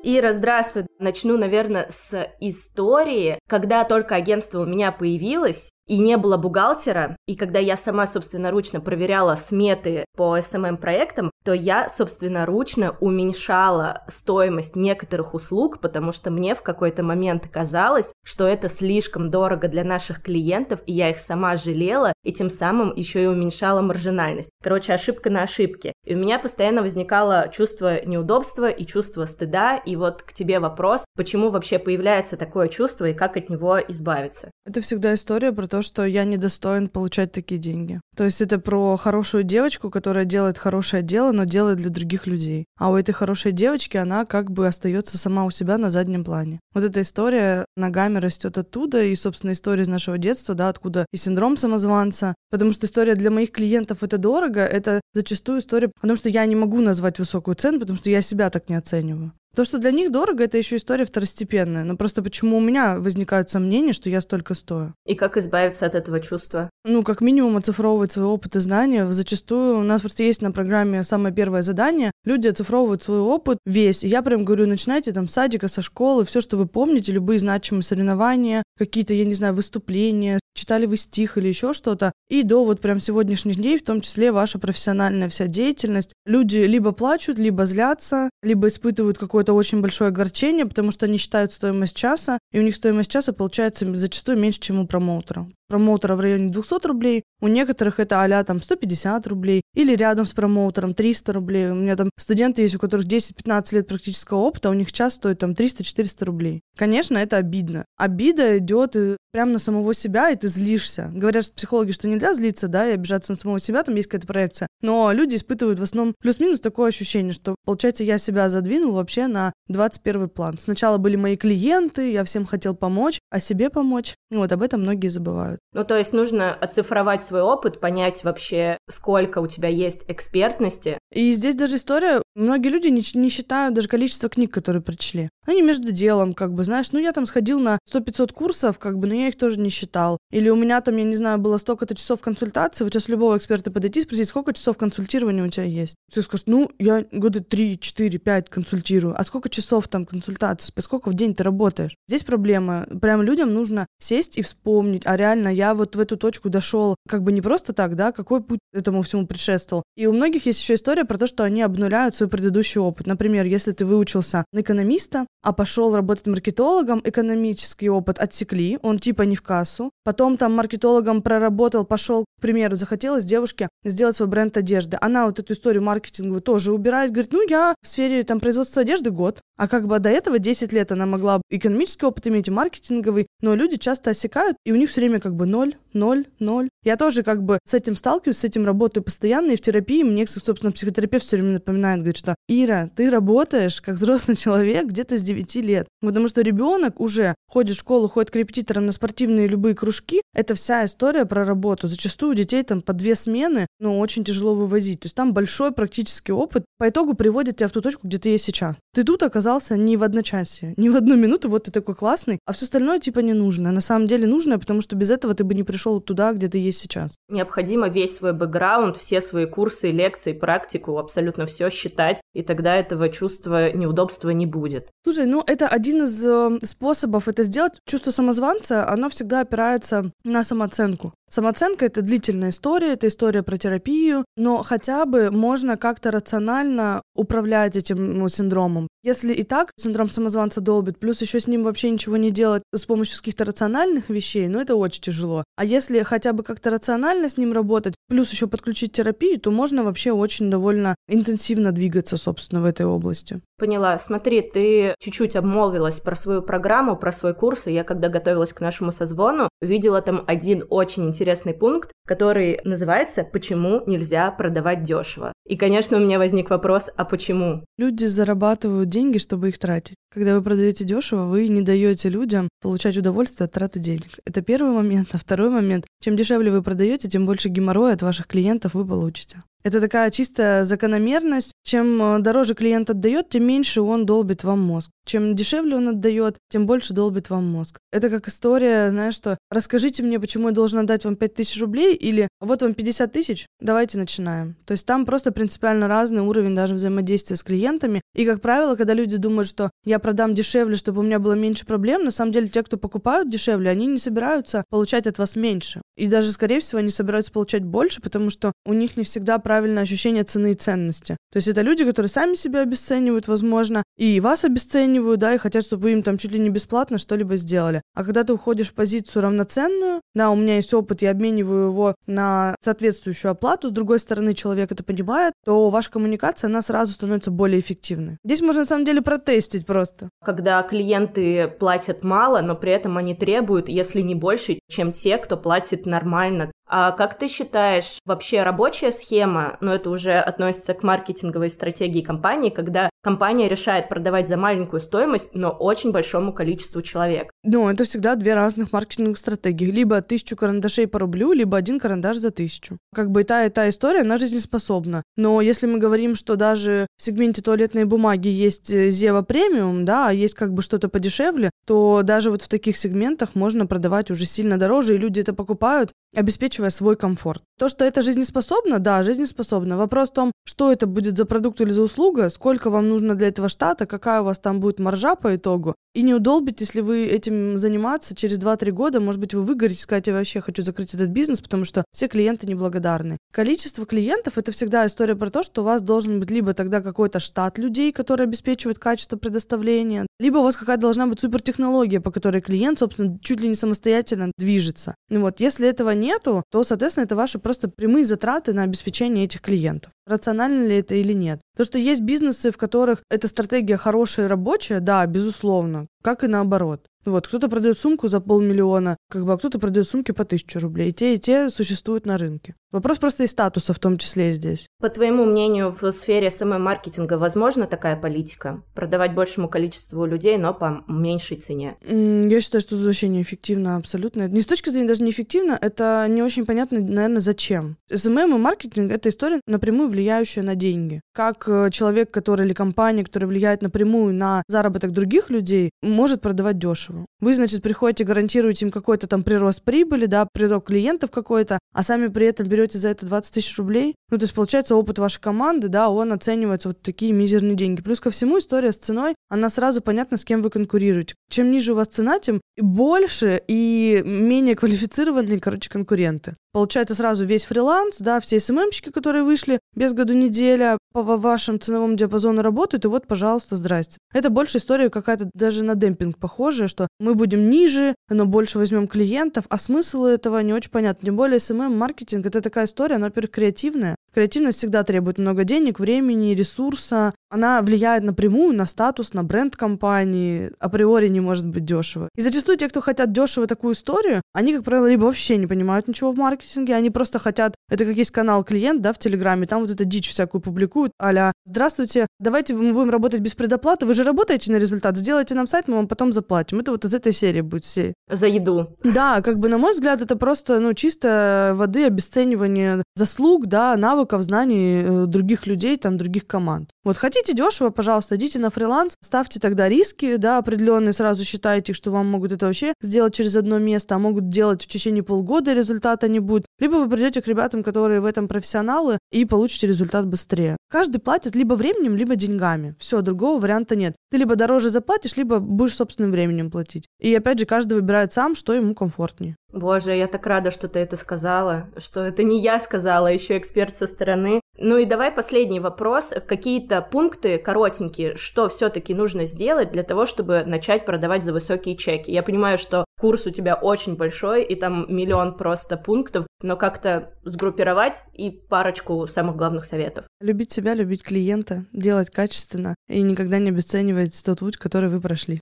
Ира, 0.07 0.33
здравствуй. 0.33 0.85
Начну, 0.99 1.35
наверное, 1.35 1.87
с 1.89 2.29
истории. 2.39 3.39
Когда 3.47 3.83
только 3.83 4.15
агентство 4.15 4.61
у 4.61 4.65
меня 4.65 4.91
появилось, 4.91 5.71
и 5.87 5.97
не 5.97 6.17
было 6.17 6.37
бухгалтера, 6.37 7.15
и 7.27 7.35
когда 7.35 7.59
я 7.59 7.77
сама 7.77 8.07
собственноручно 8.07 8.81
проверяла 8.81 9.35
сметы 9.35 10.05
по 10.15 10.37
SMM-проектам, 10.37 11.31
то 11.43 11.53
я 11.53 11.89
собственноручно 11.89 12.97
уменьшала 12.99 14.03
стоимость 14.07 14.75
некоторых 14.75 15.33
услуг, 15.33 15.79
потому 15.79 16.11
что 16.11 16.31
мне 16.31 16.55
в 16.55 16.63
какой-то 16.63 17.03
момент 17.03 17.47
казалось, 17.47 18.13
что 18.23 18.47
это 18.47 18.67
слишком 18.67 19.29
дорого 19.29 19.67
для 19.67 19.83
наших 19.83 20.23
клиентов, 20.23 20.79
и 20.87 20.93
я 20.93 21.11
их 21.11 21.19
сама 21.19 21.55
жалела, 21.55 22.13
и 22.23 22.33
тем 22.33 22.49
самым 22.49 22.93
еще 22.95 23.23
и 23.23 23.27
уменьшала 23.27 23.81
маржинальность. 23.81 24.49
Короче, 24.63 24.93
ошибка 24.93 25.29
на 25.29 25.43
ошибке. 25.43 25.93
И 26.03 26.15
у 26.15 26.17
меня 26.17 26.39
постоянно 26.39 26.81
возникало 26.81 27.49
чувство 27.51 28.03
неудобства 28.03 28.69
и 28.69 28.85
чувство 28.85 29.25
стыда, 29.25 29.77
и 29.77 29.95
вот 29.95 30.23
к 30.23 30.33
тебе 30.33 30.59
вопрос, 30.59 31.05
почему 31.15 31.49
вообще 31.49 31.77
появляется 31.77 32.37
такое 32.37 32.69
чувство 32.69 33.05
и 33.05 33.13
как 33.13 33.37
от 33.37 33.49
него 33.49 33.79
избавиться? 33.79 34.49
Это 34.65 34.81
всегда 34.81 35.13
история 35.13 35.51
про 35.51 35.67
что 35.81 36.05
я 36.05 36.23
недостоин 36.23 36.87
получать 36.87 37.31
такие 37.31 37.59
деньги. 37.59 37.99
То 38.15 38.23
есть 38.23 38.41
это 38.41 38.59
про 38.59 38.97
хорошую 38.97 39.43
девочку, 39.43 39.89
которая 39.89 40.25
делает 40.25 40.57
хорошее 40.57 41.03
дело, 41.03 41.31
но 41.31 41.43
делает 41.43 41.77
для 41.77 41.89
других 41.89 42.27
людей. 42.27 42.65
А 42.77 42.89
у 42.89 42.95
этой 42.95 43.13
хорошей 43.13 43.51
девочки 43.51 43.97
она 43.97 44.25
как 44.25 44.51
бы 44.51 44.67
остается 44.67 45.17
сама 45.17 45.45
у 45.45 45.51
себя 45.51 45.77
на 45.77 45.91
заднем 45.91 46.23
плане. 46.23 46.59
Вот 46.73 46.83
эта 46.83 47.01
история 47.01 47.65
ногами 47.75 48.17
растет 48.19 48.57
оттуда, 48.57 49.03
и, 49.03 49.15
собственно, 49.15 49.51
история 49.51 49.83
из 49.83 49.87
нашего 49.87 50.17
детства, 50.17 50.55
да, 50.55 50.69
откуда 50.69 51.05
и 51.11 51.17
синдром 51.17 51.57
самозванца. 51.57 52.35
Потому 52.49 52.71
что 52.71 52.85
история 52.85 53.15
для 53.15 53.31
моих 53.31 53.51
клиентов 53.51 54.03
это 54.03 54.17
дорого, 54.17 54.65
это 54.65 55.01
зачастую 55.13 55.59
история 55.59 55.91
о 56.01 56.07
том, 56.07 56.17
что 56.17 56.29
я 56.29 56.45
не 56.45 56.55
могу 56.55 56.81
назвать 56.81 57.19
высокую 57.19 57.55
цену, 57.55 57.79
потому 57.79 57.97
что 57.97 58.09
я 58.09 58.21
себя 58.21 58.49
так 58.49 58.69
не 58.69 58.75
оцениваю. 58.75 59.33
То, 59.55 59.63
что 59.63 59.77
для 59.77 59.91
них 59.91 60.11
дорого, 60.11 60.43
это 60.43 60.57
еще 60.57 60.75
история 60.75 61.05
второстепенная. 61.05 61.85
Но 61.85 61.95
просто 61.95 62.21
почему 62.21 62.57
у 62.57 62.59
меня 62.59 62.99
возникают 62.99 63.49
сомнения, 63.49 63.93
что 63.93 64.09
я 64.09 64.19
столько 64.19 64.53
стою. 64.53 64.93
И 65.05 65.15
как 65.15 65.37
избавиться 65.37 65.85
от 65.85 65.95
этого 65.95 66.19
чувства? 66.19 66.69
Ну, 66.83 67.03
как 67.03 67.21
минимум 67.21 67.55
оцифровывать 67.55 68.11
свой 68.11 68.25
опыт 68.25 68.57
и 68.57 68.59
знания. 68.59 69.09
Зачастую 69.11 69.79
у 69.79 69.83
нас 69.83 70.01
просто 70.01 70.23
есть 70.23 70.41
на 70.41 70.51
программе 70.51 71.03
самое 71.05 71.33
первое 71.33 71.61
задание. 71.61 72.11
Люди 72.25 72.47
оцифровывают 72.47 73.03
свой 73.03 73.19
опыт 73.19 73.59
весь. 73.65 74.03
И 74.03 74.07
я 74.07 74.21
прям 74.21 74.43
говорю, 74.43 74.65
начинайте 74.65 75.11
там 75.11 75.27
с 75.27 75.33
садика, 75.33 75.67
со 75.67 75.81
школы, 75.81 76.25
все, 76.25 76.41
что 76.41 76.57
вы 76.57 76.65
помните, 76.65 77.11
любые 77.11 77.39
значимые 77.39 77.83
соревнования, 77.83 78.63
какие-то, 78.77 79.13
я 79.13 79.25
не 79.25 79.35
знаю, 79.35 79.53
выступления, 79.53 80.39
читали 80.55 80.85
вы 80.85 80.97
стих 80.97 81.37
или 81.37 81.47
еще 81.47 81.73
что-то, 81.73 82.11
и 82.29 82.43
до 82.43 82.65
вот 82.65 82.81
прям 82.81 82.99
сегодняшних 82.99 83.57
дней, 83.57 83.77
в 83.77 83.83
том 83.83 84.01
числе 84.01 84.31
ваша 84.31 84.57
профессиональная 84.57 85.29
вся 85.29 85.47
деятельность. 85.47 86.13
Люди 86.25 86.57
либо 86.57 86.91
плачут, 86.91 87.37
либо 87.37 87.65
злятся, 87.65 88.29
либо 88.41 88.69
испытывают 88.69 89.17
какое-то 89.17 89.53
очень 89.53 89.81
большое 89.81 90.07
огорчение, 90.07 90.65
потому 90.65 90.91
что 90.91 91.05
они 91.05 91.17
считают 91.17 91.53
стоимость 91.53 91.95
часа, 91.95 92.39
и 92.51 92.59
у 92.59 92.63
них 92.63 92.75
стоимость 92.75 93.11
часа 93.11 93.33
получается 93.33 93.85
зачастую 93.95 94.39
меньше, 94.39 94.59
чем 94.59 94.79
у 94.79 94.87
промоутера 94.87 95.47
промоутера 95.67 96.15
в 96.15 96.19
районе 96.19 96.49
200 96.49 96.87
рублей, 96.87 97.23
у 97.41 97.47
некоторых 97.47 97.99
это 97.99 98.23
а 98.23 98.43
там 98.43 98.61
150 98.61 99.27
рублей, 99.27 99.61
или 99.75 99.95
рядом 99.95 100.25
с 100.25 100.33
промоутером 100.33 100.93
300 100.93 101.33
рублей. 101.33 101.69
У 101.69 101.75
меня 101.75 101.95
там 101.95 102.09
студенты 102.17 102.61
есть, 102.61 102.75
у 102.75 102.79
которых 102.79 103.05
10-15 103.05 103.75
лет 103.75 103.87
практического 103.87 104.39
опыта, 104.39 104.69
а 104.69 104.71
у 104.71 104.75
них 104.75 104.91
час 104.91 105.15
стоит 105.15 105.39
там 105.39 105.51
300-400 105.51 106.25
рублей. 106.25 106.61
Конечно, 106.77 107.17
это 107.17 107.37
обидно. 107.37 107.85
Обида 107.97 108.57
идет 108.57 108.95
прямо 109.31 109.51
на 109.51 109.59
самого 109.59 109.93
себя, 109.93 110.29
и 110.31 110.35
ты 110.35 110.47
злишься. 110.47 111.11
Говорят 111.13 111.51
психологи, 111.53 111.91
что 111.91 112.07
нельзя 112.07 112.33
злиться, 112.33 112.67
да, 112.67 112.87
и 112.87 112.93
обижаться 112.93 113.33
на 113.33 113.37
самого 113.37 113.59
себя, 113.59 113.83
там 113.83 113.95
есть 113.95 114.07
какая-то 114.07 114.27
проекция. 114.27 114.67
Но 114.81 115.11
люди 115.11 115.35
испытывают 115.35 115.79
в 115.79 115.83
основном 115.83 116.15
плюс-минус 116.19 116.59
такое 116.59 116.89
ощущение, 116.89 117.33
что, 117.33 117.55
получается, 117.65 118.03
я 118.03 118.17
себя 118.17 118.49
задвинул 118.49 118.93
вообще 118.93 119.27
на 119.27 119.51
21 119.67 120.29
план. 120.29 120.57
Сначала 120.59 120.97
были 120.97 121.15
мои 121.15 121.35
клиенты, 121.35 122.11
я 122.11 122.23
всем 122.23 122.45
хотел 122.45 122.75
помочь, 122.75 123.19
а 123.29 123.39
себе 123.39 123.69
помочь. 123.69 124.15
И 124.31 124.35
вот 124.35 124.51
об 124.51 124.61
этом 124.61 124.81
многие 124.81 125.09
забывают 125.09 125.54
делают. 125.55 125.61
Ну, 125.73 125.83
то 125.83 125.97
есть 125.97 126.13
нужно 126.13 126.53
оцифровать 126.53 127.23
свой 127.23 127.41
опыт, 127.41 127.79
понять 127.79 128.23
вообще, 128.23 128.77
сколько 128.89 129.39
у 129.39 129.47
тебя 129.47 129.69
есть 129.69 130.03
экспертности. 130.07 130.99
И 131.13 131.33
здесь 131.33 131.55
даже 131.55 131.75
история, 131.77 132.21
многие 132.35 132.69
люди 132.69 132.87
не, 132.87 133.03
не 133.13 133.29
считают 133.29 133.75
даже 133.75 133.87
количество 133.87 134.29
книг, 134.29 134.53
которые 134.53 134.81
прочли. 134.81 135.29
Они 135.45 135.61
между 135.61 135.91
делом, 135.91 136.33
как 136.33 136.53
бы, 136.53 136.63
знаешь, 136.63 136.91
ну 136.91 136.99
я 136.99 137.11
там 137.11 137.25
сходил 137.25 137.59
на 137.59 137.77
100-500 137.91 138.33
курсов, 138.33 138.79
как 138.79 138.99
бы, 138.99 139.07
но 139.07 139.15
я 139.15 139.27
их 139.27 139.37
тоже 139.37 139.59
не 139.59 139.69
считал. 139.69 140.17
Или 140.31 140.49
у 140.49 140.55
меня 140.55 140.81
там, 140.81 140.97
я 140.97 141.03
не 141.03 141.15
знаю, 141.15 141.37
было 141.37 141.57
столько-то 141.57 141.95
часов 141.95 142.21
консультации, 142.21 142.83
вот 142.83 142.93
сейчас 142.93 143.09
любого 143.09 143.37
эксперта 143.37 143.71
подойти, 143.71 144.01
спросить, 144.01 144.29
сколько 144.29 144.53
часов 144.53 144.77
консультирования 144.77 145.43
у 145.43 145.49
тебя 145.49 145.65
есть. 145.65 145.95
Ты 146.13 146.21
скажешь, 146.21 146.45
ну, 146.47 146.69
я 146.79 147.05
года 147.11 147.43
3, 147.43 147.79
4, 147.79 148.19
5 148.19 148.49
консультирую. 148.49 149.19
А 149.19 149.23
сколько 149.23 149.49
часов 149.49 149.87
там 149.87 150.05
консультации? 150.05 150.73
Сколько 150.79 151.09
в 151.09 151.13
день 151.13 151.35
ты 151.35 151.43
работаешь? 151.43 151.95
Здесь 152.07 152.23
проблема. 152.23 152.85
Прям 153.01 153.21
людям 153.21 153.53
нужно 153.53 153.87
сесть 153.99 154.37
и 154.37 154.41
вспомнить, 154.41 155.03
а 155.05 155.15
реально 155.15 155.44
реально 155.45 155.49
я 155.49 155.73
вот 155.73 155.95
в 155.95 155.99
эту 155.99 156.17
точку 156.17 156.49
дошел 156.49 156.95
как 157.07 157.23
бы 157.23 157.31
не 157.31 157.41
просто 157.41 157.73
так, 157.73 157.95
да, 157.95 158.11
какой 158.11 158.41
путь 158.41 158.59
этому 158.73 159.01
всему 159.01 159.27
предшествовал. 159.27 159.83
И 159.95 160.07
у 160.07 160.13
многих 160.13 160.45
есть 160.45 160.61
еще 160.61 160.73
история 160.73 161.05
про 161.05 161.17
то, 161.17 161.27
что 161.27 161.43
они 161.43 161.61
обнуляют 161.61 162.15
свой 162.15 162.29
предыдущий 162.29 162.81
опыт. 162.81 163.07
Например, 163.07 163.45
если 163.45 163.71
ты 163.71 163.85
выучился 163.85 164.45
на 164.51 164.61
экономиста, 164.61 165.25
а 165.43 165.53
пошел 165.53 165.95
работать 165.95 166.27
маркетологом, 166.27 167.01
экономический 167.03 167.89
опыт 167.89 168.19
отсекли, 168.19 168.79
он 168.81 168.99
типа 168.99 169.23
не 169.23 169.35
в 169.35 169.41
кассу. 169.41 169.91
Потом 170.03 170.37
там 170.37 170.53
маркетологом 170.53 171.21
проработал, 171.21 171.85
пошел, 171.85 172.25
к 172.37 172.41
примеру, 172.41 172.75
захотелось 172.75 173.25
девушке 173.25 173.69
сделать 173.83 174.15
свой 174.15 174.27
бренд 174.27 174.57
одежды. 174.57 174.97
Она 175.01 175.25
вот 175.25 175.39
эту 175.39 175.53
историю 175.53 175.83
маркетинговую 175.83 176.41
тоже 176.41 176.73
убирает, 176.73 177.11
говорит, 177.11 177.33
ну 177.33 177.47
я 177.47 177.75
в 177.81 177.87
сфере 177.87 178.23
там 178.23 178.39
производства 178.39 178.81
одежды 178.81 179.11
год. 179.11 179.41
А 179.57 179.67
как 179.67 179.87
бы 179.87 179.99
до 179.99 180.09
этого 180.09 180.37
10 180.37 180.73
лет 180.73 180.91
она 180.91 181.05
могла 181.05 181.41
экономический 181.49 182.05
опыт 182.05 182.27
иметь 182.27 182.47
и 182.47 182.51
маркетинговый, 182.51 183.27
но 183.41 183.55
люди 183.55 183.77
часто 183.77 184.09
осекают, 184.09 184.57
и 184.65 184.71
у 184.71 184.75
них 184.75 184.89
все 184.89 185.01
время 185.01 185.19
как 185.19 185.34
бы 185.35 185.45
ноль, 185.45 185.75
ноль, 185.93 186.25
ноль. 186.39 186.69
Я 186.83 186.97
тоже 186.97 187.23
как 187.23 187.43
бы 187.43 187.59
с 187.65 187.73
этим 187.73 187.95
сталкиваюсь, 187.95 188.37
с 188.37 188.43
этим 188.43 188.65
работаю 188.65 189.03
постоянно, 189.03 189.51
и 189.51 189.55
в 189.55 189.61
терапии 189.61 190.03
мне, 190.03 190.27
собственно, 190.27 190.71
психотерапевт 190.71 191.25
все 191.25 191.37
время 191.37 191.53
напоминает, 191.53 191.99
говорит, 191.99 192.17
что 192.17 192.35
Ира, 192.47 192.89
ты 192.95 193.09
работаешь 193.09 193.81
как 193.81 193.95
взрослый 193.95 194.37
человек 194.37 194.85
где-то 194.85 195.17
с 195.17 195.21
9 195.21 195.55
лет, 195.55 195.87
потому 196.01 196.27
что 196.27 196.41
ребенок 196.41 196.99
уже 196.99 197.35
ходит 197.47 197.75
в 197.75 197.79
школу, 197.79 198.07
ходит 198.07 198.31
к 198.31 198.35
репетиторам 198.35 198.85
на 198.85 198.91
спортивные 198.91 199.47
любые 199.47 199.75
кружки, 199.75 200.21
это 200.33 200.55
вся 200.55 200.85
история 200.85 201.25
про 201.25 201.45
работу. 201.45 201.87
Зачастую 201.87 202.31
у 202.31 202.35
детей 202.35 202.63
там 202.63 202.81
по 202.81 202.93
две 202.93 203.15
смены, 203.15 203.67
ну, 203.79 203.99
очень 203.99 204.23
тяжело 204.23 204.53
вывозить. 204.53 205.01
То 205.01 205.05
есть 205.05 205.15
там 205.15 205.33
большой 205.33 205.71
практический 205.71 206.31
опыт 206.31 206.65
по 206.77 206.89
итогу 206.89 207.13
приводит 207.13 207.57
тебя 207.57 207.67
в 207.67 207.71
ту 207.71 207.81
точку, 207.81 208.07
где 208.07 208.17
ты 208.17 208.29
есть 208.29 208.45
сейчас. 208.45 208.75
Ты 208.93 209.03
тут 209.03 209.23
оказался 209.23 209.77
не 209.77 209.97
в 209.97 210.03
одночасье, 210.03 210.73
не 210.77 210.89
в 210.89 210.95
одну 210.95 211.15
минуту, 211.15 211.49
вот 211.49 211.63
ты 211.63 211.71
такой 211.71 211.95
классный, 211.95 212.39
а 212.45 212.53
все 212.53 212.65
остальное 212.65 212.99
типа 212.99 213.19
не 213.19 213.33
нужно. 213.33 213.71
На 213.71 213.81
самом 213.81 214.07
деле 214.07 214.27
нужно, 214.27 214.59
потому 214.59 214.81
что 214.81 214.95
без 214.95 215.09
этого 215.09 215.33
ты 215.33 215.43
бы 215.43 215.53
не 215.53 215.63
пришел 215.63 216.01
туда, 216.01 216.33
где 216.33 216.47
ты 216.47 216.57
есть 216.57 216.79
сейчас. 216.79 217.15
Необходимо 217.29 217.87
весь 217.89 218.15
свой 218.15 218.33
бэкграунд, 218.33 218.97
все 218.97 219.21
свои 219.21 219.45
курсы, 219.45 219.91
лекции, 219.91 220.33
практику, 220.33 220.97
абсолютно 220.97 221.45
все 221.45 221.69
считать, 221.69 222.21
и 222.33 222.41
тогда 222.41 222.75
этого 222.75 223.09
чувства 223.09 223.71
неудобства 223.71 224.29
не 224.31 224.45
будет. 224.45 224.89
Слушай, 225.03 225.25
ну 225.25 225.43
это 225.45 225.67
один 225.67 226.03
из 226.03 226.25
э, 226.25 226.59
способов 226.63 227.27
это 227.27 227.43
сделать. 227.43 227.73
Чувство 227.85 228.11
самозванца, 228.11 228.87
оно 228.89 229.09
всегда 229.09 229.41
опирается 229.41 230.11
на 230.23 230.43
самооценку. 230.43 231.13
Самооценка— 231.29 231.85
это 231.87 232.01
длительная 232.01 232.49
история, 232.49 232.93
это 232.93 233.07
история 233.07 233.43
про 233.43 233.57
терапию, 233.57 234.25
но 234.37 234.63
хотя 234.63 235.05
бы 235.05 235.31
можно 235.31 235.75
как-то 235.75 236.11
рационально 236.11 237.01
управлять 237.15 237.75
этим 237.75 238.19
ну, 238.19 238.29
синдромом. 238.29 238.87
Если 239.03 239.33
и 239.33 239.43
так 239.43 239.71
синдром 239.75 240.09
самозванца 240.09 240.61
долбит, 240.61 240.99
плюс 240.99 241.21
еще 241.21 241.39
с 241.39 241.47
ним 241.47 241.63
вообще 241.63 241.89
ничего 241.89 242.17
не 242.17 242.31
делать 242.31 242.63
с 242.73 242.85
помощью 242.85 243.17
каких-то 243.17 243.45
рациональных 243.45 244.09
вещей, 244.09 244.47
ну 244.47 244.59
это 244.59 244.75
очень 244.75 245.01
тяжело. 245.01 245.43
А 245.57 245.65
если 245.65 246.01
хотя 246.03 246.33
бы 246.33 246.43
как-то 246.43 246.69
рационально 246.69 247.29
с 247.29 247.37
ним 247.37 247.53
работать, 247.53 247.95
плюс 248.07 248.31
еще 248.31 248.47
подключить 248.47 248.93
терапию, 248.93 249.39
то 249.39 249.51
можно 249.51 249.83
вообще 249.83 250.11
очень 250.11 250.49
довольно 250.49 250.95
интенсивно 251.07 251.71
двигаться, 251.71 252.17
собственно, 252.17 252.61
в 252.61 252.65
этой 252.65 252.85
области. 252.85 253.41
Поняла. 253.57 253.97
Смотри, 253.99 254.41
ты 254.41 254.95
чуть-чуть 254.99 255.35
обмолвилась 255.35 255.99
про 255.99 256.15
свою 256.15 256.41
программу, 256.41 256.97
про 256.97 257.11
свой 257.11 257.33
курс, 257.33 257.67
и 257.67 257.73
я, 257.73 257.83
когда 257.83 258.09
готовилась 258.09 258.53
к 258.53 258.61
нашему 258.61 258.91
созвону, 258.91 259.49
видела 259.61 260.01
там 260.01 260.23
один 260.27 260.65
очень 260.69 261.05
интересный 261.07 261.24
пункт, 261.53 261.91
который 262.05 262.59
называется 262.63 263.23
«Почему 263.23 263.83
нельзя 263.87 264.29
продавать 264.31 264.83
дешево?». 264.83 265.33
И, 265.47 265.57
конечно, 265.57 265.97
у 265.97 265.99
меня 265.99 266.17
возник 266.17 266.49
вопрос, 266.49 266.89
а 266.95 267.05
почему? 267.05 267.63
Люди 267.77 268.05
зарабатывают 268.05 268.89
деньги, 268.89 269.17
чтобы 269.17 269.49
их 269.49 269.57
тратить. 269.57 269.95
Когда 270.13 270.35
вы 270.35 270.41
продаете 270.41 270.83
дешево, 270.83 271.25
вы 271.25 271.47
не 271.47 271.61
даете 271.61 272.09
людям 272.09 272.49
получать 272.61 272.97
удовольствие 272.97 273.45
от 273.45 273.51
траты 273.51 273.79
денег. 273.79 274.19
Это 274.25 274.41
первый 274.41 274.71
момент. 274.71 275.09
А 275.13 275.17
второй 275.17 275.49
момент, 275.49 275.85
чем 276.01 276.15
дешевле 276.15 276.51
вы 276.51 276.61
продаете, 276.61 277.07
тем 277.07 277.25
больше 277.25 277.49
геморроя 277.49 277.93
от 277.93 278.01
ваших 278.01 278.27
клиентов 278.27 278.73
вы 278.73 278.85
получите. 278.85 279.43
Это 279.63 279.81
такая 279.81 280.11
чистая 280.11 280.63
закономерность. 280.63 281.51
Чем 281.63 282.01
э, 282.01 282.19
дороже 282.19 282.53
клиент 282.53 282.91
отдает, 282.91 283.29
тем 283.29 283.45
меньше 283.45 283.81
он 283.81 284.05
долбит 284.05 284.43
вам 284.43 284.61
мозг. 284.61 284.91
Чем 285.05 285.35
дешевле 285.35 285.75
он 285.75 285.89
отдает, 285.89 286.37
тем 286.49 286.65
больше 286.65 286.93
долбит 286.93 287.29
вам 287.29 287.45
мозг. 287.45 287.79
Это 287.91 288.09
как 288.09 288.27
история, 288.27 288.89
знаешь, 288.89 289.15
что 289.15 289.37
расскажите 289.51 290.03
мне, 290.03 290.19
почему 290.19 290.49
я 290.49 290.53
должен 290.53 290.79
отдать 290.79 291.05
вам 291.05 291.15
5000 291.15 291.61
рублей, 291.61 291.95
или 291.95 292.27
вот 292.41 292.61
вам 292.61 292.73
50 292.73 293.11
тысяч, 293.11 293.45
давайте 293.59 293.97
начинаем. 293.97 294.55
То 294.65 294.71
есть 294.71 294.85
там 294.85 295.05
просто 295.05 295.31
принципиально 295.31 295.87
разный 295.87 296.23
уровень 296.23 296.55
даже 296.55 296.73
взаимодействия 296.73 297.35
с 297.35 297.43
клиентами. 297.43 298.01
И, 298.15 298.25
как 298.25 298.41
правило, 298.41 298.75
когда 298.75 298.93
люди 298.93 299.17
думают, 299.17 299.47
что 299.47 299.69
я 299.85 299.99
продам 299.99 300.33
дешевле, 300.33 300.75
чтобы 300.75 301.01
у 301.01 301.03
меня 301.03 301.19
было 301.19 301.33
меньше 301.33 301.65
проблем, 301.65 302.03
на 302.03 302.11
самом 302.11 302.31
деле 302.31 302.47
те, 302.47 302.63
кто 302.63 302.77
покупают 302.77 303.29
дешевле, 303.29 303.69
они 303.69 303.85
не 303.85 303.99
собираются 303.99 304.63
получать 304.69 305.05
от 305.05 305.19
вас 305.19 305.35
меньше. 305.35 305.81
И 305.95 306.07
даже, 306.07 306.31
скорее 306.31 306.59
всего, 306.59 306.79
они 306.79 306.89
собираются 306.89 307.31
получать 307.31 307.63
больше, 307.63 308.01
потому 308.01 308.29
что 308.29 308.51
у 308.65 308.73
них 308.73 308.97
не 308.97 309.03
всегда 309.03 309.37
правильное 309.37 309.83
ощущение 309.83 310.23
цены 310.23 310.51
и 310.51 310.55
ценности. 310.55 311.17
То 311.31 311.37
есть 311.37 311.47
это 311.47 311.61
люди, 311.61 311.85
которые 311.85 312.09
сами 312.09 312.35
себя 312.35 312.61
обесценивают, 312.61 313.27
возможно, 313.27 313.83
и 313.97 314.19
вас 314.19 314.43
обесценивают, 314.43 314.94
да, 315.17 315.33
и 315.33 315.37
хотят, 315.37 315.65
чтобы 315.65 315.91
им 315.91 316.03
там 316.03 316.17
чуть 316.17 316.31
ли 316.31 316.39
не 316.39 316.49
бесплатно 316.49 316.97
что-либо 316.97 317.35
сделали. 317.35 317.81
А 317.93 318.03
когда 318.03 318.23
ты 318.23 318.33
уходишь 318.33 318.69
в 318.69 318.73
позицию 318.73 319.23
равноценную, 319.23 320.01
да, 320.13 320.29
у 320.29 320.35
меня 320.35 320.55
есть 320.55 320.73
опыт, 320.73 321.01
я 321.01 321.11
обмениваю 321.11 321.69
его 321.69 321.95
на 322.07 322.55
соответствующую 322.61 323.31
оплату, 323.31 323.69
с 323.69 323.71
другой 323.71 323.99
стороны 323.99 324.33
человек 324.33 324.71
это 324.71 324.83
понимает, 324.83 325.33
то 325.45 325.69
ваша 325.69 325.91
коммуникация, 325.91 326.47
она 326.47 326.61
сразу 326.61 326.93
становится 326.93 327.31
более 327.31 327.59
эффективной. 327.59 328.17
Здесь 328.23 328.41
можно 328.41 328.61
на 328.61 328.67
самом 328.67 328.85
деле 328.85 329.01
протестить 329.01 329.65
просто. 329.65 330.09
Когда 330.23 330.61
клиенты 330.63 331.47
платят 331.47 332.03
мало, 332.03 332.41
но 332.41 332.55
при 332.55 332.71
этом 332.71 332.97
они 332.97 333.15
требуют, 333.15 333.69
если 333.69 334.01
не 334.01 334.15
больше, 334.15 334.59
чем 334.69 334.91
те, 334.91 335.17
кто 335.17 335.37
платит 335.37 335.85
нормально 335.85 336.51
А 336.77 336.91
как 336.91 337.17
ты 337.17 337.29
считаешь, 337.29 337.99
вообще 338.03 338.43
рабочая 338.43 338.91
схема, 338.91 339.55
но 339.61 339.75
это 339.75 339.89
уже 339.89 340.15
относится 340.15 340.73
к 340.73 340.83
маркетинговой 340.83 341.49
стратегии 341.49 342.01
компании, 342.01 342.49
когда 342.49 342.89
компания 343.01 343.47
решает 343.47 343.87
продавать 343.87 344.27
за 344.27 344.35
маленькую 344.35 344.81
стоимость, 344.81 345.29
но 345.33 345.51
очень 345.51 345.93
большому 345.93 346.33
количеству 346.33 346.81
человек? 346.81 347.31
Ну, 347.43 347.69
это 347.69 347.85
всегда 347.85 348.15
две 348.15 348.33
разных 348.33 348.73
маркетинговых 348.73 349.17
стратегии. 349.17 349.71
Либо 349.71 350.01
тысячу 350.01 350.35
карандашей 350.35 350.87
по 350.87 350.99
рублю, 350.99 351.31
либо 351.31 351.57
один 351.57 351.79
карандаш 351.79 352.17
за 352.17 352.31
тысячу. 352.31 352.77
Как 352.93 353.09
бы 353.09 353.21
и 353.21 353.23
та, 353.23 353.45
и 353.45 353.49
та 353.49 353.69
история, 353.69 354.01
она 354.01 354.17
жизнеспособна. 354.17 355.01
Но 355.15 355.39
если 355.39 355.67
мы 355.67 355.79
говорим, 355.79 356.13
что 356.15 356.35
даже 356.35 356.87
в 356.97 357.03
сегменте 357.03 357.41
туалетной 357.41 357.85
бумаги 357.85 358.27
есть 358.27 358.67
Зева 358.67 359.21
премиум, 359.21 359.85
да, 359.85 360.09
а 360.09 360.11
есть 360.11 360.33
как 360.33 360.51
бы 360.51 360.61
что-то 360.61 360.89
подешевле, 360.89 361.51
то 361.65 362.01
даже 362.03 362.31
вот 362.31 362.41
в 362.41 362.49
таких 362.49 362.75
сегментах 362.75 363.33
можно 363.33 363.65
продавать 363.65 364.11
уже 364.11 364.25
сильно 364.25 364.57
дороже, 364.57 364.95
и 364.95 364.97
люди 364.97 365.21
это 365.21 365.33
покупают, 365.33 365.93
обеспечивая 366.13 366.64
свой 366.69 366.95
комфорт. 366.95 367.43
То, 367.57 367.69
что 367.69 367.85
это 367.85 368.01
жизнеспособно, 368.01 368.79
да, 368.79 369.03
жизнеспособно. 369.03 369.77
Вопрос 369.77 370.09
в 370.09 370.13
том, 370.13 370.31
что 370.45 370.71
это 370.71 370.87
будет 370.87 371.17
за 371.17 371.25
продукт 371.25 371.61
или 371.61 371.71
за 371.71 371.81
услуга, 371.81 372.29
сколько 372.29 372.69
вам 372.69 372.89
нужно 372.89 373.15
для 373.15 373.27
этого 373.27 373.49
штата, 373.49 373.85
какая 373.85 374.21
у 374.21 374.25
вас 374.25 374.39
там 374.39 374.59
будет 374.59 374.79
маржа 374.79 375.15
по 375.15 375.35
итогу. 375.35 375.75
И 375.95 376.01
не 376.01 376.13
удолбитесь 376.13 376.75
ли 376.75 376.81
вы 376.81 377.05
этим 377.05 377.57
заниматься 377.57 378.13
через 378.13 378.37
2-3 378.37 378.71
года, 378.71 378.99
может 378.99 379.21
быть, 379.21 379.33
вы 379.33 379.43
выгорите, 379.43 379.81
скажете, 379.81 380.11
я 380.11 380.17
вообще 380.17 380.41
хочу 380.41 380.61
закрыть 380.61 380.93
этот 380.93 381.07
бизнес, 381.07 381.39
потому 381.39 381.63
что 381.63 381.85
все 381.93 382.09
клиенты 382.09 382.47
неблагодарны. 382.47 383.17
Количество 383.31 383.85
клиентов— 383.85 384.33
это 384.37 384.51
всегда 384.51 384.85
история 384.85 385.15
про 385.15 385.29
то, 385.29 385.41
что 385.41 385.61
у 385.61 385.63
вас 385.63 385.81
должен 385.81 386.19
быть 386.19 386.29
либо 386.29 386.53
тогда 386.53 386.81
какой-то 386.81 387.21
штат 387.21 387.57
людей, 387.59 387.93
который 387.93 388.23
обеспечивает 388.23 388.77
качество 388.77 389.15
предоставления, 389.15 390.05
либо 390.19 390.39
у 390.39 390.43
вас 390.43 390.57
какая-то 390.57 390.81
должна 390.81 391.07
быть 391.07 391.21
супертехнология, 391.21 392.01
по 392.01 392.11
которой 392.11 392.41
клиент, 392.41 392.79
собственно, 392.79 393.17
чуть 393.21 393.39
ли 393.39 393.47
не 393.47 393.55
самостоятельно 393.55 394.33
движется. 394.37 394.95
Ну 395.09 395.21
вот, 395.21 395.39
если 395.39 395.65
этого 395.65 395.91
нету, 395.91 396.43
то, 396.51 396.65
соответственно, 396.65 397.05
это 397.05 397.15
ваши 397.15 397.39
просто 397.39 397.69
прямые 397.69 398.05
затраты 398.05 398.51
на 398.51 398.63
обеспечение 398.63 399.23
этих 399.23 399.39
клиентов. 399.39 399.93
Рационально 400.05 400.67
ли 400.67 400.77
это 400.77 400.95
или 400.95 401.13
нет? 401.13 401.41
То, 401.57 401.63
что 401.63 401.77
есть 401.79 402.01
бизнесы, 402.01 402.51
в 402.51 402.57
которых 402.57 403.03
эта 403.09 403.27
стратегия 403.27 403.77
хорошая 403.77 404.27
и 404.27 404.29
рабочая, 404.29 404.79
да, 404.79 405.05
безусловно, 405.07 405.87
как 406.03 406.23
и 406.23 406.27
наоборот. 406.27 406.87
Вот, 407.05 407.27
кто-то 407.27 407.49
продает 407.49 407.77
сумку 407.77 408.07
за 408.07 408.19
полмиллиона, 408.19 408.97
как 409.09 409.25
бы, 409.25 409.33
а 409.33 409.37
кто-то 409.37 409.59
продает 409.59 409.87
сумки 409.87 410.11
по 410.11 410.25
тысячу 410.25 410.59
рублей. 410.59 410.89
И 410.89 410.93
те, 410.93 411.15
и 411.15 411.19
те 411.19 411.49
существуют 411.49 412.05
на 412.05 412.17
рынке. 412.17 412.55
Вопрос 412.71 412.97
просто 412.97 413.23
и 413.23 413.27
статуса 413.27 413.73
в 413.73 413.79
том 413.79 413.97
числе 413.97 414.33
здесь. 414.33 414.67
По 414.81 414.89
твоему 414.89 415.23
мнению, 415.23 415.69
в 415.71 415.91
сфере 415.91 416.29
SMM-маркетинга 416.29 417.17
возможна 417.17 417.67
такая 417.67 417.95
политика? 417.95 418.63
Продавать 418.73 419.13
большему 419.13 419.47
количеству 419.47 420.05
людей, 420.05 420.37
но 420.37 420.53
по 420.53 420.83
меньшей 420.87 421.37
цене? 421.37 421.77
Я 421.81 422.41
считаю, 422.41 422.61
что 422.61 422.75
это 422.75 422.85
вообще 422.85 423.07
неэффективно 423.07 423.77
абсолютно. 423.77 424.27
Не 424.27 424.41
с 424.41 424.45
точки 424.45 424.69
зрения 424.71 424.89
даже 424.89 425.03
неэффективно, 425.03 425.57
это 425.61 426.05
не 426.09 426.21
очень 426.21 426.45
понятно, 426.45 426.81
наверное, 426.81 427.21
зачем. 427.21 427.77
SMM 427.93 428.35
и 428.35 428.39
маркетинг— 428.39 428.91
это 428.93 429.09
история 429.09 429.39
напрямую 429.47 429.87
влияющая 429.89 430.43
на 430.43 430.55
деньги. 430.55 431.01
Как 431.13 431.47
э, 431.47 431.69
человек, 431.71 432.11
который 432.11 432.45
или 432.45 432.53
компания, 432.53 433.03
которая 433.03 433.29
влияет 433.29 433.61
напрямую 433.61 434.13
на 434.13 434.43
заработок 434.47 434.91
других 434.91 435.29
людей, 435.29 435.69
может 435.81 436.21
продавать 436.21 436.57
дешево. 436.57 436.94
Вы, 437.19 437.33
значит, 437.33 437.63
приходите, 437.63 438.03
гарантируете 438.03 438.65
им 438.65 438.71
какой-то 438.71 439.07
там 439.07 439.23
прирост 439.23 439.63
прибыли, 439.63 440.05
да, 440.05 440.27
приток 440.31 440.65
клиентов 440.65 441.11
какой-то, 441.11 441.59
а 441.73 441.83
сами 441.83 442.07
при 442.07 442.27
этом 442.27 442.47
берете 442.47 442.77
за 442.77 442.89
это 442.89 443.05
20 443.05 443.33
тысяч 443.33 443.57
рублей. 443.57 443.95
Ну, 444.09 444.17
то 444.17 444.23
есть, 444.23 444.33
получается, 444.33 444.75
опыт 444.75 444.99
вашей 444.99 445.19
команды, 445.19 445.67
да, 445.67 445.89
он 445.89 446.13
оценивается 446.13 446.69
вот 446.69 446.81
такие 446.81 447.11
мизерные 447.11 447.55
деньги. 447.55 447.81
Плюс 447.81 447.99
ко 447.99 448.11
всему 448.11 448.39
история 448.39 448.71
с 448.71 448.77
ценой, 448.77 449.15
она 449.29 449.49
сразу 449.49 449.81
понятна, 449.81 450.17
с 450.17 450.25
кем 450.25 450.41
вы 450.41 450.49
конкурируете. 450.49 451.15
Чем 451.29 451.51
ниже 451.51 451.73
у 451.73 451.75
вас 451.75 451.87
цена, 451.87 452.19
тем 452.19 452.41
больше 452.57 453.41
и 453.47 454.01
менее 454.05 454.55
квалифицированные, 454.55 455.39
короче, 455.39 455.69
конкуренты. 455.69 456.35
Получается 456.55 456.95
сразу 456.95 457.25
весь 457.25 457.43
фриланс, 457.43 457.97
да, 457.99 458.21
все 458.21 458.39
SMM 458.39 458.53
щики, 458.53 458.89
которые 458.89 459.23
вышли 459.25 459.59
без 459.75 459.93
году 459.93 460.13
неделя 460.13 460.77
по 460.93 461.03
вашему 461.03 461.57
ценовому 461.57 461.95
диапазону 461.95 462.41
работают, 462.41 462.85
и 462.85 462.87
вот, 462.87 463.07
пожалуйста, 463.07 463.57
здрасте. 463.57 463.97
Это 464.13 464.29
больше 464.29 464.59
история 464.59 464.89
какая-то 464.89 465.29
даже 465.33 465.65
на 465.65 465.75
демпинг 465.75 466.17
похожая, 466.17 466.69
что 466.69 466.84
мы 466.99 467.15
будем 467.15 467.49
ниже, 467.49 467.95
но 468.09 468.25
больше 468.25 468.57
возьмем 468.57 468.87
клиентов, 468.87 469.45
а 469.49 469.57
смысл 469.57 470.05
этого 470.05 470.39
не 470.39 470.53
очень 470.53 470.71
понятно. 470.71 471.05
Тем 471.05 471.15
более 471.15 471.39
SMM-маркетинг— 471.39 472.25
это 472.27 472.41
такая 472.41 472.65
история, 472.65 472.95
она, 472.95 473.07
во-первых, 473.07 473.31
креативная. 473.31 473.95
Креативность 474.15 474.59
всегда 474.59 474.83
требует 474.83 475.17
много 475.17 475.43
денег, 475.43 475.77
времени, 475.77 476.33
ресурса. 476.33 477.13
Она 477.29 477.61
влияет 477.61 478.01
напрямую 478.05 478.55
на 478.55 478.65
статус, 478.65 479.13
на 479.13 479.25
бренд 479.25 479.57
компании. 479.57 480.51
Априори 480.57 481.09
не 481.09 481.19
может 481.19 481.45
быть 481.45 481.65
дешево. 481.65 482.07
И 482.15 482.21
зачастую 482.21 482.57
те, 482.57 482.69
кто 482.69 482.79
хотят 482.79 483.11
дешево 483.11 483.45
такую 483.45 483.73
историю, 483.73 484.21
они, 484.31 484.55
как 484.55 484.63
правило, 484.63 484.87
либо 484.87 485.03
вообще 485.03 485.35
не 485.35 485.47
понимают 485.47 485.89
ничего 485.89 486.13
в 486.13 486.15
маркетинге, 486.15 486.75
они 486.75 486.91
просто 486.91 487.19
хотят... 487.19 487.55
Это 487.69 487.83
как 487.83 487.97
есть 487.97 488.11
канал 488.11 488.45
клиент, 488.45 488.81
да, 488.81 488.93
в 488.93 488.99
Телеграме, 488.99 489.47
там 489.47 489.59
вот 489.59 489.71
эта 489.71 489.83
дичь 489.83 490.09
всякую 490.09 490.39
публикуют, 490.39 490.93
а 490.97 491.33
«Здравствуйте, 491.45 492.07
давайте 492.17 492.53
мы 492.55 492.71
будем 492.71 492.91
работать 492.91 493.19
без 493.19 493.33
предоплаты, 493.33 493.85
вы 493.85 493.93
же 493.93 494.03
работаете 494.03 494.49
на 494.49 494.55
результат, 494.55 494.95
сделайте 494.95 495.35
нам 495.35 495.47
сайт, 495.47 495.67
мы 495.67 495.75
вам 495.75 495.89
потом 495.89 496.13
заплатим». 496.13 496.59
Это 496.59 496.71
вот 496.71 496.85
из 496.85 496.93
этой 496.93 497.11
серии 497.11 497.41
будет 497.41 497.65
все. 497.65 497.93
За 498.09 498.27
еду. 498.27 498.77
Да, 498.83 499.21
как 499.21 499.39
бы, 499.39 499.49
на 499.49 499.57
мой 499.57 499.73
взгляд, 499.73 500.01
это 500.01 500.15
просто, 500.15 500.59
ну, 500.59 500.73
чисто 500.73 501.53
воды 501.55 501.85
обесценивание 501.85 502.81
заслуг, 502.95 503.47
да, 503.47 503.75
навыков, 503.75 504.04
знаний 504.11 504.83
э, 504.83 505.05
других 505.05 505.47
людей, 505.47 505.77
там, 505.77 505.97
других 505.97 506.27
команд. 506.27 506.69
Вот 506.83 506.97
хотите 506.97 507.33
дешево, 507.33 507.69
пожалуйста, 507.69 508.15
идите 508.15 508.39
на 508.39 508.49
фриланс, 508.49 508.95
ставьте 509.01 509.39
тогда 509.39 509.67
риски, 509.67 510.17
да, 510.17 510.37
определенные, 510.37 510.93
сразу 510.93 511.23
считайте, 511.23 511.73
что 511.73 511.91
вам 511.91 512.07
могут 512.07 512.31
это 512.31 512.45
вообще 512.45 512.73
сделать 512.81 513.15
через 513.15 513.35
одно 513.35 513.57
место, 513.59 513.95
а 513.95 513.99
могут 513.99 514.29
делать 514.29 514.63
в 514.63 514.67
течение 514.67 515.03
полгода, 515.03 515.53
результата 515.53 516.07
не 516.07 516.19
будет. 516.19 516.45
Либо 516.59 516.75
вы 516.75 516.89
придете 516.89 517.21
к 517.21 517.27
ребятам, 517.27 517.63
которые 517.63 518.01
в 518.01 518.05
этом 518.05 518.27
профессионалы, 518.27 518.99
и 519.11 519.25
получите 519.25 519.67
результат 519.67 520.07
быстрее. 520.07 520.57
Каждый 520.69 520.99
платит 520.99 521.35
либо 521.35 521.53
временем, 521.53 521.95
либо 521.95 522.15
деньгами. 522.15 522.75
Все, 522.79 523.01
другого 523.01 523.39
варианта 523.39 523.75
нет. 523.75 523.95
Ты 524.11 524.17
либо 524.17 524.35
дороже 524.35 524.69
заплатишь, 524.69 525.15
либо 525.15 525.39
будешь 525.39 525.75
собственным 525.75 526.11
временем 526.11 526.51
платить. 526.51 526.87
И 526.99 527.13
опять 527.15 527.39
же, 527.39 527.45
каждый 527.45 527.75
выбирает 527.75 528.13
сам, 528.13 528.35
что 528.35 528.53
ему 528.53 528.75
комфортнее. 528.75 529.35
Боже, 529.55 529.95
я 529.95 530.07
так 530.07 530.27
рада, 530.27 530.51
что 530.51 530.67
ты 530.67 530.79
это 530.79 530.97
сказала, 530.97 531.69
что 531.77 532.03
это 532.03 532.23
не 532.23 532.41
я 532.41 532.59
сказала, 532.59 533.07
а 533.07 533.11
еще 533.11 533.37
эксперт 533.37 533.73
со 533.73 533.87
стороны. 533.87 534.41
Ну 534.57 534.77
и 534.77 534.85
давай 534.85 535.11
последний 535.11 535.61
вопрос. 535.61 536.13
Какие-то 536.27 536.81
пункты 536.81 537.37
коротенькие, 537.37 538.17
что 538.17 538.49
все-таки 538.49 538.93
нужно 538.93 539.23
сделать 539.23 539.71
для 539.71 539.83
того, 539.83 540.05
чтобы 540.05 540.43
начать 540.45 540.85
продавать 540.85 541.23
за 541.23 541.31
высокие 541.31 541.77
чеки? 541.77 542.11
Я 542.11 542.21
понимаю, 542.21 542.57
что 542.57 542.83
курс 542.99 543.27
у 543.27 543.31
тебя 543.31 543.55
очень 543.55 543.95
большой, 543.95 544.43
и 544.43 544.55
там 544.55 544.93
миллион 544.93 545.37
просто 545.37 545.77
пунктов, 545.77 546.27
но 546.41 546.57
как-то 546.57 547.13
сгруппировать 547.23 548.03
и 548.13 548.31
парочку 548.31 549.07
самых 549.07 549.37
главных 549.37 549.63
советов. 549.63 550.05
Любить 550.19 550.51
себя, 550.51 550.73
любить 550.73 551.01
клиента, 551.01 551.65
делать 551.71 552.09
качественно 552.09 552.75
и 552.89 553.01
никогда 553.01 553.39
не 553.39 553.51
обесценивать 553.51 554.21
тот 554.25 554.39
путь, 554.39 554.57
который 554.57 554.89
вы 554.89 554.99
прошли. 554.99 555.39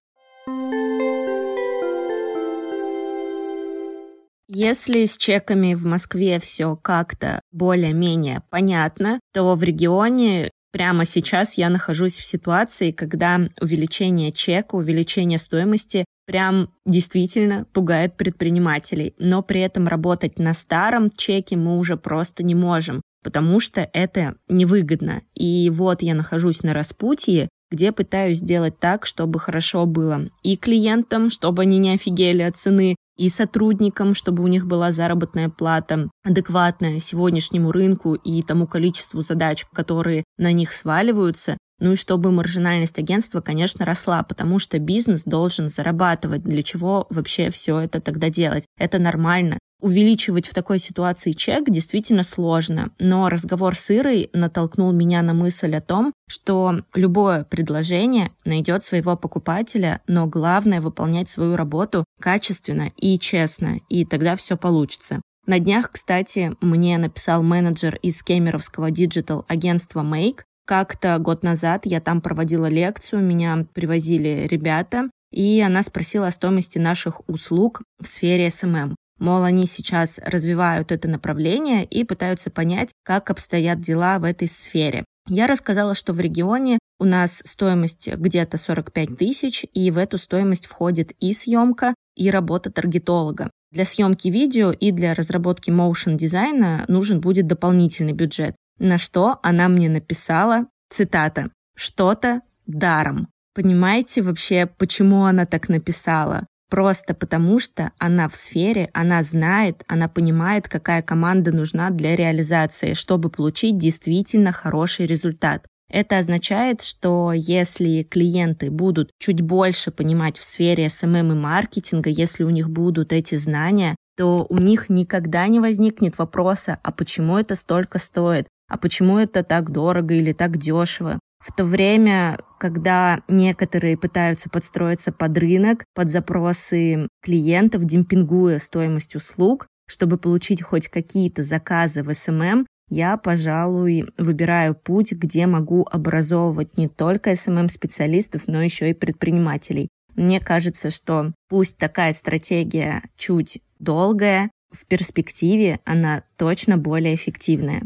Если 4.55 5.05
с 5.05 5.17
чеками 5.17 5.73
в 5.73 5.83
Москве 5.83 6.37
все 6.37 6.75
как-то 6.75 7.41
более-менее 7.51 8.43
понятно, 8.51 9.19
то 9.33 9.55
в 9.55 9.63
регионе 9.63 10.51
прямо 10.71 11.05
сейчас 11.05 11.57
я 11.57 11.71
нахожусь 11.71 12.19
в 12.19 12.25
ситуации, 12.25 12.91
когда 12.91 13.49
увеличение 13.59 14.31
чека, 14.31 14.75
увеличение 14.75 15.39
стоимости 15.39 16.05
прям 16.27 16.69
действительно 16.85 17.65
пугает 17.73 18.15
предпринимателей. 18.15 19.15
Но 19.17 19.41
при 19.41 19.61
этом 19.61 19.87
работать 19.87 20.37
на 20.37 20.53
старом 20.53 21.09
чеке 21.09 21.55
мы 21.55 21.79
уже 21.79 21.97
просто 21.97 22.43
не 22.43 22.53
можем, 22.53 23.01
потому 23.23 23.59
что 23.59 23.89
это 23.91 24.35
невыгодно. 24.47 25.23
И 25.33 25.71
вот 25.71 26.03
я 26.03 26.13
нахожусь 26.13 26.61
на 26.61 26.75
распутье, 26.75 27.49
где 27.71 27.91
пытаюсь 27.91 28.37
сделать 28.37 28.77
так, 28.77 29.07
чтобы 29.07 29.39
хорошо 29.39 29.87
было 29.87 30.29
и 30.43 30.57
клиентам, 30.57 31.31
чтобы 31.31 31.63
они 31.63 31.79
не 31.79 31.95
офигели 31.95 32.43
от 32.43 32.55
цены, 32.55 32.95
и 33.17 33.29
сотрудникам, 33.29 34.13
чтобы 34.13 34.43
у 34.43 34.47
них 34.47 34.65
была 34.65 34.91
заработная 34.91 35.49
плата 35.49 36.09
адекватная 36.23 36.99
сегодняшнему 36.99 37.71
рынку 37.71 38.15
и 38.15 38.41
тому 38.43 38.67
количеству 38.67 39.21
задач, 39.21 39.65
которые 39.73 40.23
на 40.37 40.51
них 40.51 40.73
сваливаются, 40.73 41.57
ну 41.79 41.91
и 41.91 41.95
чтобы 41.95 42.31
маржинальность 42.31 42.97
агентства, 42.97 43.41
конечно, 43.41 43.83
росла, 43.83 44.23
потому 44.23 44.57
что 44.59 44.79
бизнес 44.79 45.23
должен 45.25 45.69
зарабатывать. 45.69 46.43
Для 46.43 46.63
чего 46.63 47.07
вообще 47.09 47.49
все 47.49 47.79
это 47.79 47.99
тогда 47.99 48.29
делать? 48.29 48.65
Это 48.77 48.99
нормально 48.99 49.59
увеличивать 49.83 50.47
в 50.47 50.53
такой 50.53 50.79
ситуации 50.79 51.33
чек 51.33 51.69
действительно 51.69 52.23
сложно, 52.23 52.91
но 52.99 53.27
разговор 53.27 53.75
с 53.75 53.91
Ирой 53.91 54.29
натолкнул 54.31 54.93
меня 54.93 55.21
на 55.21 55.33
мысль 55.33 55.75
о 55.75 55.81
том, 55.81 56.13
что 56.29 56.81
любое 56.95 57.43
предложение 57.43 58.31
найдет 58.45 58.83
своего 58.83 59.17
покупателя, 59.17 60.01
но 60.07 60.25
главное 60.25 60.79
выполнять 60.79 61.27
свою 61.27 61.57
работу 61.57 62.05
качественно 62.21 62.91
и 62.95 63.19
честно, 63.19 63.81
и 63.89 64.05
тогда 64.05 64.37
все 64.37 64.55
получится. 64.55 65.21
На 65.45 65.59
днях, 65.59 65.91
кстати, 65.91 66.55
мне 66.61 66.97
написал 66.97 67.43
менеджер 67.43 67.97
из 68.01 68.23
кемеровского 68.23 68.89
диджитал-агентства 68.89 70.01
Make. 70.01 70.43
Как-то 70.65 71.17
год 71.19 71.43
назад 71.43 71.81
я 71.85 71.99
там 71.99 72.21
проводила 72.21 72.67
лекцию, 72.67 73.21
меня 73.21 73.67
привозили 73.73 74.47
ребята, 74.49 75.09
и 75.33 75.59
она 75.59 75.83
спросила 75.83 76.27
о 76.27 76.31
стоимости 76.31 76.77
наших 76.77 77.27
услуг 77.27 77.81
в 77.99 78.07
сфере 78.07 78.47
SMM. 78.47 78.95
Мол, 79.19 79.43
они 79.43 79.65
сейчас 79.65 80.19
развивают 80.23 80.91
это 80.91 81.07
направление 81.07 81.85
и 81.85 82.03
пытаются 82.03 82.49
понять, 82.49 82.93
как 83.03 83.29
обстоят 83.29 83.79
дела 83.79 84.19
в 84.19 84.23
этой 84.23 84.47
сфере. 84.47 85.05
Я 85.27 85.47
рассказала, 85.47 85.95
что 85.95 86.11
в 86.11 86.19
регионе 86.19 86.79
у 86.99 87.05
нас 87.05 87.41
стоимость 87.45 88.09
где-то 88.13 88.57
45 88.57 89.17
тысяч, 89.17 89.65
и 89.73 89.89
в 89.91 89.97
эту 89.97 90.17
стоимость 90.17 90.65
входит 90.65 91.13
и 91.19 91.31
съемка, 91.33 91.93
и 92.15 92.29
работа 92.29 92.71
таргетолога. 92.71 93.49
Для 93.71 93.85
съемки 93.85 94.27
видео 94.27 94.71
и 94.71 94.91
для 94.91 95.13
разработки 95.13 95.71
моушен 95.71 96.17
дизайна 96.17 96.85
нужен 96.87 97.21
будет 97.21 97.47
дополнительный 97.47 98.13
бюджет. 98.13 98.55
На 98.79 98.97
что 98.97 99.39
она 99.41 99.67
мне 99.69 99.89
написала, 99.89 100.67
цитата, 100.89 101.51
«что-то 101.75 102.41
даром». 102.65 103.27
Понимаете 103.55 104.21
вообще, 104.21 104.65
почему 104.65 105.25
она 105.25 105.45
так 105.45 105.69
написала? 105.69 106.47
Просто 106.73 107.13
потому, 107.13 107.59
что 107.59 107.91
она 107.99 108.27
в 108.27 108.35
сфере, 108.35 108.89
она 108.93 109.21
знает, 109.21 109.83
она 109.85 110.07
понимает, 110.07 110.67
какая 110.67 111.03
команда 111.03 111.51
нужна 111.51 111.91
для 111.91 112.15
реализации, 112.15 112.93
чтобы 112.93 113.29
получить 113.29 113.77
действительно 113.77 114.51
хороший 114.51 115.05
результат. 115.05 115.67
Это 115.87 116.17
означает, 116.17 116.81
что 116.81 117.31
если 117.31 118.01
клиенты 118.01 118.71
будут 118.71 119.11
чуть 119.19 119.41
больше 119.41 119.91
понимать 119.91 120.39
в 120.39 120.43
сфере 120.43 120.87
SMM 120.87 121.19
эм 121.19 121.31
эм 121.31 121.31
и 121.33 121.41
маркетинга, 121.41 122.09
если 122.09 122.43
у 122.43 122.49
них 122.49 122.71
будут 122.71 123.13
эти 123.13 123.35
знания, 123.35 123.95
то 124.17 124.47
у 124.49 124.57
них 124.57 124.89
никогда 124.89 125.45
не 125.45 125.59
возникнет 125.59 126.17
вопроса, 126.17 126.79
а 126.81 126.91
почему 126.91 127.37
это 127.37 127.53
столько 127.53 127.99
стоит, 127.99 128.47
а 128.67 128.79
почему 128.79 129.19
это 129.19 129.43
так 129.43 129.71
дорого 129.71 130.15
или 130.15 130.33
так 130.33 130.57
дешево. 130.57 131.19
В 131.43 131.51
то 131.51 131.65
время, 131.65 132.39
когда 132.57 133.21
некоторые 133.27 133.97
пытаются 133.97 134.49
подстроиться 134.49 135.11
под 135.11 135.37
рынок, 135.37 135.83
под 135.93 136.09
запросы 136.09 137.09
клиентов, 137.21 137.83
демпингуя 137.83 138.59
стоимость 138.59 139.17
услуг, 139.17 139.67
чтобы 139.85 140.17
получить 140.17 140.61
хоть 140.61 140.87
какие-то 140.87 141.43
заказы 141.43 142.01
в 142.01 142.13
SMM, 142.13 142.41
эм 142.41 142.59
эм, 142.59 142.67
я, 142.89 143.17
пожалуй, 143.17 144.05
выбираю 144.17 144.73
путь, 144.73 145.11
где 145.11 145.45
могу 145.45 145.85
образовывать 145.89 146.77
не 146.77 146.87
только 146.87 147.35
SMM-специалистов, 147.35 148.43
но 148.47 148.61
еще 148.61 148.89
и 148.89 148.93
предпринимателей. 148.93 149.89
Мне 150.15 150.39
кажется, 150.39 150.91
что 150.91 151.33
пусть 151.49 151.77
такая 151.77 152.13
стратегия 152.13 153.01
чуть 153.17 153.61
долгая, 153.79 154.49
в 154.71 154.85
перспективе 154.85 155.79
она 155.85 156.23
точно 156.37 156.77
более 156.77 157.15
эффективная. 157.15 157.83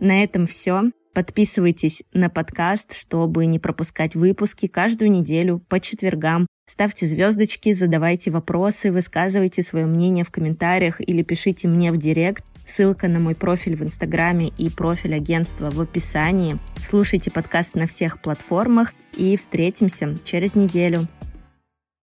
На 0.00 0.22
этом 0.22 0.46
все. 0.46 0.90
Подписывайтесь 1.14 2.02
на 2.12 2.28
подкаст, 2.28 2.94
чтобы 2.94 3.46
не 3.46 3.60
пропускать 3.60 4.16
выпуски 4.16 4.66
каждую 4.66 5.12
неделю 5.12 5.62
по 5.68 5.78
четвергам. 5.78 6.46
Ставьте 6.68 7.06
звездочки, 7.06 7.72
задавайте 7.72 8.30
вопросы, 8.30 8.90
высказывайте 8.90 9.62
свое 9.62 9.86
мнение 9.86 10.24
в 10.24 10.30
комментариях 10.30 11.00
или 11.00 11.22
пишите 11.22 11.68
мне 11.68 11.92
в 11.92 11.98
директ. 11.98 12.44
Ссылка 12.66 13.08
на 13.08 13.20
мой 13.20 13.34
профиль 13.34 13.76
в 13.76 13.82
Инстаграме 13.82 14.48
и 14.48 14.70
профиль 14.70 15.14
агентства 15.14 15.70
в 15.70 15.80
описании. 15.80 16.56
Слушайте 16.82 17.30
подкаст 17.30 17.74
на 17.74 17.86
всех 17.86 18.20
платформах 18.20 18.92
и 19.16 19.36
встретимся 19.36 20.16
через 20.24 20.54
неделю. 20.54 21.06